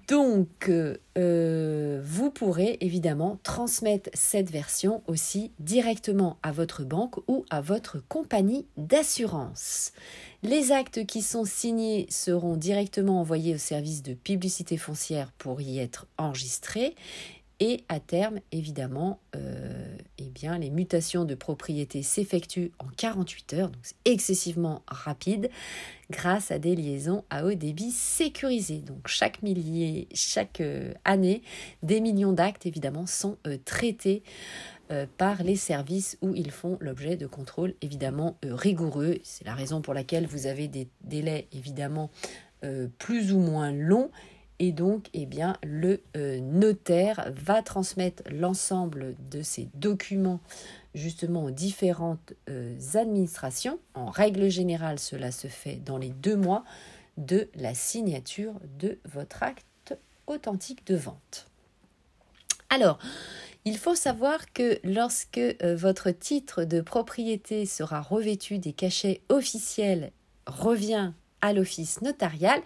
Donc, 0.08 0.70
vous 1.16 2.32
pourrez 2.32 2.78
évidemment 2.82 3.40
transmettre 3.44 4.10
cette 4.14 4.52
version 4.52 5.02
aussi 5.08 5.52
directement 5.60 6.38
à 6.44 6.52
votre 6.52 6.84
banque 6.84 7.18
ou 7.28 7.46
à 7.50 7.62
votre 7.62 8.04
compagnie 8.08 8.68
d'assurance. 8.78 9.92
Les 10.44 10.72
actes 10.72 11.06
qui 11.06 11.22
sont 11.22 11.46
signés 11.46 12.06
seront 12.10 12.56
directement 12.56 13.20
envoyés 13.20 13.56
au 13.56 13.58
service 13.58 14.04
de 14.04 14.14
publicité 14.14 14.78
foncière 14.78 15.32
pour 15.38 15.62
y 15.62 15.80
être 15.80 16.06
enregistrés 16.18 16.96
et 17.60 17.84
à 17.88 18.00
terme, 18.00 18.40
évidemment, 18.52 19.20
euh, 19.36 19.98
eh 20.18 20.32
les 20.60 20.70
mutations 20.70 21.24
de 21.24 21.36
propriété 21.36 22.04
s'effectuent 22.04 22.72
en 22.80 22.88
48 22.98 23.54
heures, 23.54 23.70
donc 23.70 23.82
c'est 23.84 23.96
excessivement 24.04 24.84
rapide, 24.88 25.50
grâce 26.10 26.52
à 26.52 26.60
des 26.60 26.76
liaisons 26.76 27.24
à 27.30 27.46
haut 27.46 27.54
débit 27.54 27.92
sécurisées. 27.92 28.80
Donc 28.80 29.08
chaque 29.08 29.42
millier, 29.42 30.10
chaque 30.14 30.60
euh, 30.60 30.94
année, 31.06 31.42
des 31.82 32.02
millions 32.02 32.34
d'actes, 32.34 32.66
évidemment, 32.66 33.06
sont 33.08 33.38
euh, 33.48 33.58
traités 33.64 34.24
par 35.18 35.42
les 35.42 35.56
services 35.56 36.16
où 36.22 36.36
ils 36.36 36.52
font 36.52 36.78
l'objet 36.80 37.18
de 37.18 37.26
contrôles 37.26 37.74
évidemment 37.82 38.38
rigoureux. 38.44 39.18
C'est 39.24 39.44
la 39.44 39.56
raison 39.56 39.82
pour 39.82 39.96
laquelle 39.96 40.28
vous 40.28 40.46
avez 40.46 40.68
des 40.68 40.88
délais 41.02 41.48
évidemment 41.54 42.12
plus 43.00 43.34
ou 43.34 43.40
moins 43.40 43.72
longs 43.72 44.12
et 44.60 44.72
donc 44.72 45.08
eh 45.14 45.26
bien, 45.26 45.58
le 45.64 46.02
notaire 46.40 47.32
va 47.36 47.62
transmettre 47.62 48.24
l'ensemble 48.32 49.16
de 49.30 49.42
ces 49.42 49.70
documents 49.74 50.40
justement 50.94 51.44
aux 51.44 51.52
différentes 51.52 52.34
administrations. 52.94 53.80
En 53.94 54.06
règle 54.06 54.50
générale, 54.50 55.00
cela 55.00 55.32
se 55.32 55.48
fait 55.48 55.76
dans 55.76 55.98
les 55.98 56.10
deux 56.10 56.38
mois 56.38 56.64
de 57.18 57.50
la 57.56 57.74
signature 57.74 58.54
de 58.80 59.00
votre 59.06 59.44
acte 59.44 59.98
authentique 60.28 60.86
de 60.88 60.96
vente. 60.96 61.48
Alors, 62.70 63.00
il 63.64 63.78
faut 63.78 63.96
savoir 63.96 64.52
que 64.54 64.80
lorsque 64.84 65.38
euh, 65.38 65.76
votre 65.76 66.12
titre 66.12 66.64
de 66.66 66.82
propriété 66.82 67.66
sera 67.66 68.02
revêtu 68.02 68.60
des 68.60 68.74
cachets 68.74 69.22
officiels, 69.30 70.12
revient 70.46 71.14
à 71.42 71.54
l'office 71.54 72.02
notarial, 72.02 72.62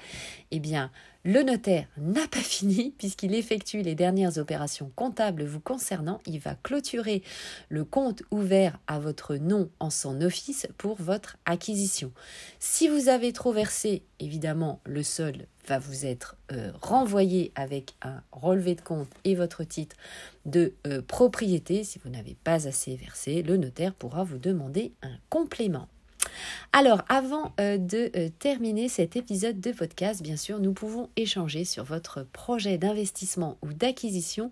eh 0.51 0.59
bien, 0.59 0.91
le 1.25 1.43
notaire 1.43 1.87
n'a 1.97 2.27
pas 2.27 2.39
fini 2.43 2.93
puisqu'il 2.97 3.33
effectue 3.33 3.81
les 3.81 3.95
dernières 3.95 4.37
opérations 4.37 4.91
comptables 4.95 5.43
vous 5.43 5.59
concernant. 5.59 6.21
Il 6.25 6.39
va 6.39 6.55
clôturer 6.55 7.23
le 7.67 7.83
compte 7.83 8.23
ouvert 8.31 8.79
à 8.87 8.99
votre 8.99 9.35
nom 9.35 9.69
en 9.79 9.89
son 9.89 10.21
office 10.21 10.67
pour 10.77 10.95
votre 10.95 11.37
acquisition. 11.45 12.11
Si 12.59 12.87
vous 12.87 13.09
avez 13.09 13.33
trop 13.33 13.51
versé, 13.51 14.03
évidemment, 14.19 14.79
le 14.85 15.03
sol 15.03 15.45
va 15.67 15.77
vous 15.77 16.05
être 16.05 16.35
euh, 16.51 16.71
renvoyé 16.81 17.51
avec 17.55 17.95
un 18.01 18.23
relevé 18.31 18.75
de 18.75 18.81
compte 18.81 19.09
et 19.23 19.35
votre 19.35 19.63
titre 19.63 19.95
de 20.45 20.73
euh, 20.87 21.01
propriété. 21.01 21.83
Si 21.83 21.99
vous 21.99 22.09
n'avez 22.09 22.35
pas 22.43 22.67
assez 22.67 22.95
versé, 22.95 23.43
le 23.43 23.57
notaire 23.57 23.93
pourra 23.93 24.23
vous 24.23 24.39
demander 24.39 24.93
un 25.03 25.17
complément. 25.29 25.87
Alors, 26.71 27.01
avant 27.09 27.53
euh, 27.59 27.77
de 27.77 28.11
euh, 28.15 28.29
terminer 28.39 28.89
cet 28.89 29.15
épisode 29.15 29.59
de 29.59 29.71
podcast, 29.71 30.21
bien 30.21 30.37
sûr, 30.37 30.59
nous 30.59 30.73
pouvons 30.73 31.09
échanger 31.15 31.65
sur 31.65 31.83
votre 31.83 32.23
projet 32.23 32.77
d'investissement 32.77 33.57
ou 33.63 33.73
d'acquisition 33.73 34.51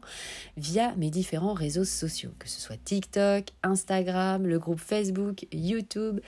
via 0.57 0.95
mes 0.95 1.11
différents 1.11 1.53
réseaux 1.53 1.85
sociaux, 1.85 2.31
que 2.39 2.49
ce 2.49 2.59
soit 2.59 2.83
TikTok, 2.83 3.45
Instagram, 3.61 4.47
le 4.47 4.57
groupe 4.57 4.79
Facebook, 4.79 5.45
YouTube, 5.51 6.19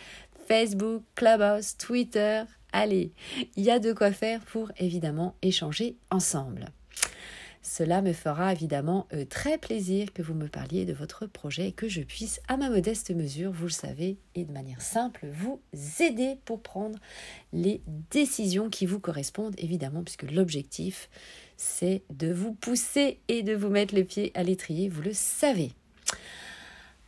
Facebook, 0.47 1.03
Clubhouse, 1.15 1.75
Twitter. 1.77 2.43
Allez, 2.71 3.11
il 3.55 3.63
y 3.63 3.71
a 3.71 3.79
de 3.79 3.93
quoi 3.93 4.11
faire 4.11 4.41
pour 4.41 4.71
évidemment 4.77 5.35
échanger 5.41 5.97
ensemble. 6.11 6.71
Cela 7.61 8.01
me 8.01 8.13
fera 8.13 8.53
évidemment 8.53 9.07
euh, 9.13 9.25
très 9.25 9.57
plaisir 9.57 10.13
que 10.13 10.21
vous 10.21 10.33
me 10.33 10.47
parliez 10.47 10.85
de 10.85 10.93
votre 10.93 11.25
projet 11.25 11.67
et 11.67 11.71
que 11.71 11.89
je 11.89 12.01
puisse, 12.01 12.39
à 12.47 12.55
ma 12.55 12.69
modeste 12.69 13.11
mesure, 13.11 13.51
vous 13.51 13.65
le 13.65 13.71
savez, 13.71 14.17
et 14.35 14.45
de 14.45 14.51
manière 14.53 14.81
simple, 14.81 15.27
vous 15.33 15.59
aider 15.99 16.37
pour 16.45 16.61
prendre 16.61 16.97
les 17.51 17.81
décisions 18.11 18.69
qui 18.69 18.85
vous 18.85 18.99
correspondent, 18.99 19.55
évidemment, 19.57 20.03
puisque 20.03 20.31
l'objectif, 20.31 21.09
c'est 21.57 22.03
de 22.09 22.31
vous 22.31 22.53
pousser 22.53 23.19
et 23.27 23.43
de 23.43 23.53
vous 23.53 23.69
mettre 23.69 23.93
le 23.93 24.05
pied 24.05 24.31
à 24.35 24.43
l'étrier, 24.43 24.87
vous 24.87 25.01
le 25.01 25.13
savez. 25.13 25.73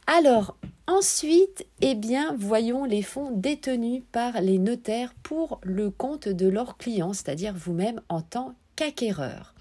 Alors, 0.07 0.57
ensuite, 0.87 1.65
eh 1.79 1.95
bien, 1.95 2.35
voyons 2.37 2.83
les 2.83 3.01
fonds 3.01 3.31
détenus 3.31 4.03
par 4.11 4.41
les 4.41 4.57
notaires 4.57 5.13
pour 5.23 5.61
le 5.63 5.89
compte 5.89 6.27
de 6.27 6.49
leurs 6.49 6.77
clients, 6.77 7.13
c'est-à-dire 7.13 7.53
vous-même 7.55 8.01
en 8.09 8.21
tant 8.21 8.55
qu'acquéreur. 8.75 9.55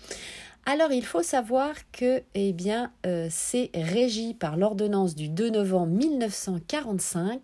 Alors 0.66 0.92
il 0.92 1.04
faut 1.04 1.22
savoir 1.22 1.74
que 1.90 2.22
eh 2.34 2.52
bien 2.52 2.92
euh, 3.06 3.28
c'est 3.30 3.70
régi 3.74 4.34
par 4.34 4.56
l'ordonnance 4.56 5.14
du 5.14 5.28
2 5.28 5.50
novembre 5.50 5.92
1945 5.92 7.40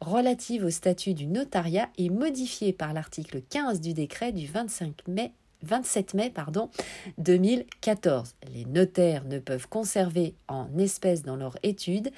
relative 0.00 0.64
au 0.64 0.70
statut 0.70 1.14
du 1.14 1.26
notariat 1.26 1.88
et 1.96 2.10
modifiée 2.10 2.72
par 2.72 2.92
l'article 2.92 3.40
15 3.42 3.80
du 3.80 3.94
décret 3.94 4.32
du 4.32 4.46
25 4.46 5.08
mai 5.08 5.32
27 5.62 6.14
mai 6.14 6.30
pardon, 6.30 6.70
2014. 7.18 8.34
Les 8.52 8.64
notaires 8.64 9.24
ne 9.24 9.38
peuvent 9.38 9.68
conserver 9.68 10.34
en 10.48 10.68
espèces 10.78 11.22
dans 11.22 11.36
leur 11.36 11.56
étude 11.62 12.10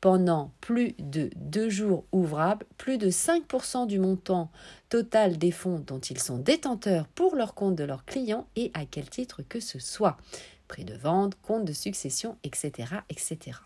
pendant 0.00 0.52
plus 0.60 0.94
de 0.98 1.30
deux 1.36 1.70
jours 1.70 2.04
ouvrables 2.12 2.66
plus 2.78 2.98
de 2.98 3.10
5% 3.10 3.86
du 3.86 3.98
montant 3.98 4.50
total 4.88 5.38
des 5.38 5.52
fonds 5.52 5.82
dont 5.86 6.00
ils 6.00 6.20
sont 6.20 6.38
détenteurs 6.38 7.06
pour 7.08 7.34
leur 7.34 7.54
compte 7.54 7.76
de 7.76 7.84
leurs 7.84 8.04
clients 8.04 8.46
et 8.56 8.70
à 8.74 8.84
quel 8.84 9.08
titre 9.08 9.42
que 9.48 9.60
ce 9.60 9.78
soit. 9.78 10.16
Prix 10.68 10.84
de 10.84 10.94
vente, 10.94 11.34
compte 11.42 11.64
de 11.64 11.72
succession, 11.72 12.36
etc. 12.44 12.88
etc. 13.08 13.58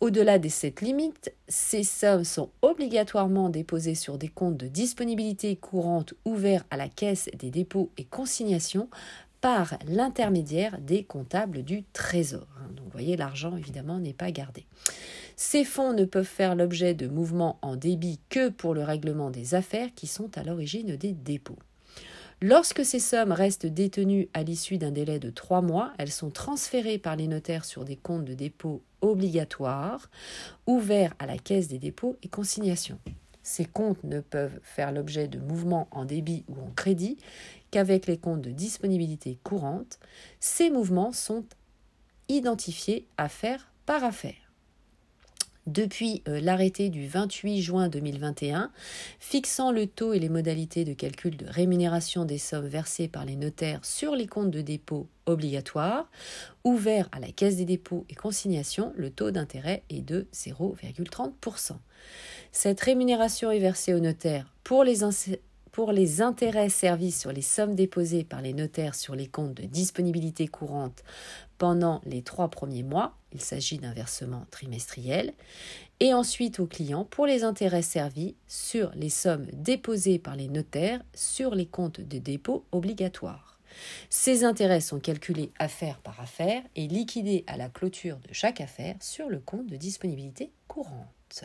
Au-delà 0.00 0.38
de 0.38 0.48
cette 0.48 0.80
limite, 0.80 1.30
ces 1.46 1.82
sommes 1.82 2.24
sont 2.24 2.48
obligatoirement 2.62 3.50
déposées 3.50 3.94
sur 3.94 4.16
des 4.16 4.28
comptes 4.28 4.56
de 4.56 4.66
disponibilité 4.66 5.56
courante 5.56 6.14
ouverts 6.24 6.64
à 6.70 6.78
la 6.78 6.88
Caisse 6.88 7.28
des 7.34 7.50
dépôts 7.50 7.90
et 7.98 8.04
consignations 8.04 8.88
par 9.42 9.74
l'intermédiaire 9.86 10.78
des 10.80 11.04
comptables 11.04 11.62
du 11.64 11.84
Trésor. 11.92 12.46
Hein. 12.58 12.70
Donc 12.74 12.86
vous 12.86 12.92
voyez, 12.92 13.18
l'argent 13.18 13.54
évidemment 13.58 13.98
n'est 13.98 14.14
pas 14.14 14.30
gardé. 14.30 14.64
Ces 15.36 15.64
fonds 15.64 15.92
ne 15.92 16.06
peuvent 16.06 16.24
faire 16.24 16.54
l'objet 16.54 16.94
de 16.94 17.06
mouvements 17.06 17.58
en 17.60 17.76
débit 17.76 18.20
que 18.30 18.48
pour 18.48 18.72
le 18.72 18.82
règlement 18.82 19.30
des 19.30 19.54
affaires 19.54 19.88
qui 19.94 20.06
sont 20.06 20.30
à 20.38 20.44
l'origine 20.44 20.96
des 20.96 21.12
dépôts. 21.12 21.58
Lorsque 22.40 22.86
ces 22.86 23.00
sommes 23.00 23.32
restent 23.32 23.66
détenues 23.66 24.30
à 24.32 24.44
l'issue 24.44 24.78
d'un 24.78 24.92
délai 24.92 25.18
de 25.18 25.28
trois 25.28 25.60
mois, 25.60 25.92
elles 25.98 26.10
sont 26.10 26.30
transférées 26.30 26.96
par 26.96 27.16
les 27.16 27.26
notaires 27.26 27.66
sur 27.66 27.84
des 27.84 27.96
comptes 27.96 28.24
de 28.24 28.32
dépôt 28.32 28.80
obligatoires 29.00 30.10
ouverts 30.66 31.14
à 31.18 31.26
la 31.26 31.38
Caisse 31.38 31.68
des 31.68 31.78
dépôts 31.78 32.16
et 32.22 32.28
consignations. 32.28 32.98
Ces 33.42 33.64
comptes 33.64 34.04
ne 34.04 34.20
peuvent 34.20 34.60
faire 34.62 34.92
l'objet 34.92 35.26
de 35.26 35.38
mouvements 35.38 35.88
en 35.90 36.04
débit 36.04 36.44
ou 36.48 36.54
en 36.60 36.70
crédit 36.76 37.18
qu'avec 37.70 38.06
les 38.06 38.18
comptes 38.18 38.42
de 38.42 38.50
disponibilité 38.50 39.38
courante. 39.42 39.98
Ces 40.40 40.70
mouvements 40.70 41.12
sont 41.12 41.44
identifiés 42.28 43.06
affaire 43.16 43.72
par 43.86 44.04
affaire. 44.04 44.49
Depuis 45.70 46.22
euh, 46.28 46.40
l'arrêté 46.40 46.88
du 46.88 47.06
28 47.06 47.62
juin 47.62 47.88
2021 47.88 48.70
fixant 49.18 49.72
le 49.72 49.86
taux 49.86 50.12
et 50.12 50.18
les 50.18 50.28
modalités 50.28 50.84
de 50.84 50.92
calcul 50.92 51.36
de 51.36 51.46
rémunération 51.46 52.24
des 52.24 52.38
sommes 52.38 52.66
versées 52.66 53.08
par 53.08 53.24
les 53.24 53.36
notaires 53.36 53.84
sur 53.84 54.14
les 54.14 54.26
comptes 54.26 54.50
de 54.50 54.60
dépôt 54.60 55.08
obligatoires, 55.26 56.10
ouvert 56.64 57.08
à 57.12 57.20
la 57.20 57.30
Caisse 57.30 57.56
des 57.56 57.64
dépôts 57.64 58.04
et 58.08 58.14
consignations, 58.14 58.92
le 58.96 59.10
taux 59.10 59.30
d'intérêt 59.30 59.84
est 59.90 60.02
de 60.02 60.26
0,30%. 60.34 61.72
Cette 62.52 62.80
rémunération 62.80 63.50
est 63.50 63.60
versée 63.60 63.94
aux 63.94 64.00
notaires 64.00 64.52
pour 64.64 64.82
les, 64.82 65.04
pour 65.72 65.92
les 65.92 66.22
intérêts 66.22 66.68
servis 66.68 67.12
sur 67.12 67.32
les 67.32 67.42
sommes 67.42 67.74
déposées 67.74 68.24
par 68.24 68.42
les 68.42 68.52
notaires 68.52 68.94
sur 68.94 69.14
les 69.14 69.26
comptes 69.26 69.54
de 69.54 69.64
disponibilité 69.64 70.48
courante 70.48 71.02
pendant 71.58 72.00
les 72.06 72.22
trois 72.22 72.48
premiers 72.48 72.82
mois, 72.82 73.16
il 73.32 73.40
s'agit 73.40 73.78
d'un 73.78 73.92
versement 73.92 74.46
trimestriel, 74.50 75.34
et 76.00 76.14
ensuite 76.14 76.58
aux 76.58 76.66
clients 76.66 77.04
pour 77.04 77.26
les 77.26 77.44
intérêts 77.44 77.82
servis 77.82 78.34
sur 78.48 78.90
les 78.94 79.10
sommes 79.10 79.46
déposées 79.52 80.18
par 80.18 80.36
les 80.36 80.48
notaires 80.48 81.02
sur 81.14 81.54
les 81.54 81.66
comptes 81.66 82.00
de 82.00 82.18
dépôt 82.18 82.64
obligatoires. 82.72 83.58
Ces 84.08 84.42
intérêts 84.44 84.80
sont 84.80 85.00
calculés 85.00 85.52
affaire 85.58 85.98
par 85.98 86.20
affaire 86.20 86.62
et 86.76 86.88
liquidés 86.88 87.44
à 87.46 87.56
la 87.56 87.68
clôture 87.68 88.18
de 88.26 88.32
chaque 88.32 88.60
affaire 88.60 88.96
sur 89.00 89.28
le 89.28 89.38
compte 89.38 89.66
de 89.66 89.76
disponibilité 89.76 90.50
courante. 90.66 91.44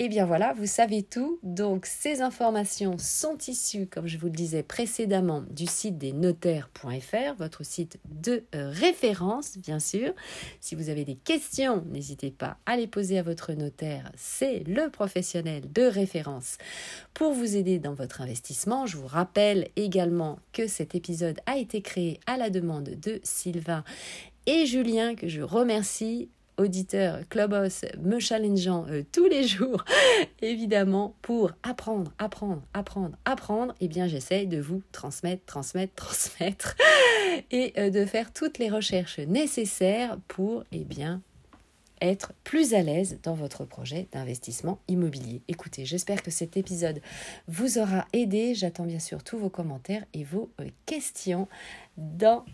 Et 0.00 0.06
eh 0.06 0.08
bien 0.08 0.26
voilà, 0.26 0.54
vous 0.54 0.66
savez 0.66 1.04
tout. 1.04 1.38
Donc 1.44 1.86
ces 1.86 2.20
informations 2.20 2.98
sont 2.98 3.38
issues, 3.46 3.86
comme 3.86 4.08
je 4.08 4.18
vous 4.18 4.26
le 4.26 4.32
disais 4.32 4.64
précédemment, 4.64 5.44
du 5.50 5.66
site 5.66 5.98
des 5.98 6.12
notaires.fr, 6.12 7.34
votre 7.38 7.64
site 7.64 8.00
de 8.06 8.42
euh, 8.56 8.70
référence, 8.70 9.56
bien 9.56 9.78
sûr. 9.78 10.12
Si 10.60 10.74
vous 10.74 10.88
avez 10.88 11.04
des 11.04 11.14
questions, 11.14 11.84
n'hésitez 11.92 12.32
pas 12.32 12.56
à 12.66 12.76
les 12.76 12.88
poser 12.88 13.18
à 13.18 13.22
votre 13.22 13.52
notaire. 13.52 14.10
C'est 14.16 14.64
le 14.66 14.90
professionnel 14.90 15.72
de 15.72 15.82
référence 15.82 16.58
pour 17.14 17.32
vous 17.32 17.54
aider 17.54 17.78
dans 17.78 17.94
votre 17.94 18.20
investissement. 18.20 18.86
Je 18.86 18.96
vous 18.96 19.06
rappelle 19.06 19.68
également 19.76 20.40
que 20.52 20.66
cet 20.66 20.96
épisode 20.96 21.38
a 21.46 21.56
été 21.56 21.82
créé 21.82 22.18
à 22.26 22.36
la 22.36 22.50
demande 22.50 22.90
de 23.00 23.20
Sylvain 23.22 23.84
et 24.46 24.66
Julien, 24.66 25.14
que 25.14 25.28
je 25.28 25.40
remercie 25.40 26.30
auditeur 26.56 27.20
Clubhouse 27.28 27.84
me 27.98 28.18
challengeant 28.18 28.86
euh, 28.88 29.02
tous 29.12 29.26
les 29.26 29.46
jours, 29.46 29.84
évidemment, 30.42 31.14
pour 31.22 31.52
apprendre, 31.62 32.12
apprendre, 32.18 32.62
apprendre, 32.72 33.16
apprendre, 33.24 33.74
eh 33.80 33.88
bien 33.88 34.08
j'essaye 34.08 34.46
de 34.46 34.60
vous 34.60 34.82
transmettre, 34.92 35.44
transmettre, 35.44 35.94
transmettre 35.96 36.76
et 37.50 37.72
euh, 37.78 37.90
de 37.90 38.04
faire 38.04 38.32
toutes 38.32 38.58
les 38.58 38.70
recherches 38.70 39.18
nécessaires 39.18 40.18
pour, 40.28 40.64
eh 40.72 40.84
bien, 40.84 41.22
être 42.00 42.32
plus 42.44 42.74
à 42.74 42.82
l'aise 42.82 43.18
dans 43.22 43.34
votre 43.34 43.64
projet 43.64 44.08
d'investissement 44.12 44.78
immobilier. 44.88 45.42
Écoutez, 45.48 45.84
j'espère 45.84 46.22
que 46.22 46.30
cet 46.30 46.56
épisode 46.56 47.00
vous 47.48 47.78
aura 47.78 48.06
aidé. 48.12 48.54
J'attends 48.54 48.84
bien 48.84 48.98
sûr 48.98 49.22
tous 49.22 49.38
vos 49.38 49.48
commentaires 49.48 50.04
et 50.12 50.24
vos 50.24 50.50
euh, 50.60 50.68
questions 50.86 51.48
dans 51.96 52.44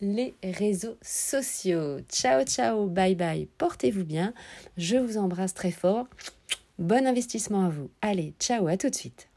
les 0.00 0.34
réseaux 0.42 0.96
sociaux. 1.02 1.98
Ciao, 2.08 2.44
ciao, 2.44 2.86
bye 2.86 3.14
bye, 3.14 3.48
portez-vous 3.58 4.04
bien. 4.04 4.32
Je 4.76 4.96
vous 4.96 5.18
embrasse 5.18 5.54
très 5.54 5.72
fort. 5.72 6.06
Bon 6.78 7.06
investissement 7.06 7.66
à 7.66 7.68
vous. 7.70 7.90
Allez, 8.02 8.34
ciao, 8.38 8.68
à 8.68 8.76
tout 8.76 8.90
de 8.90 8.94
suite. 8.94 9.27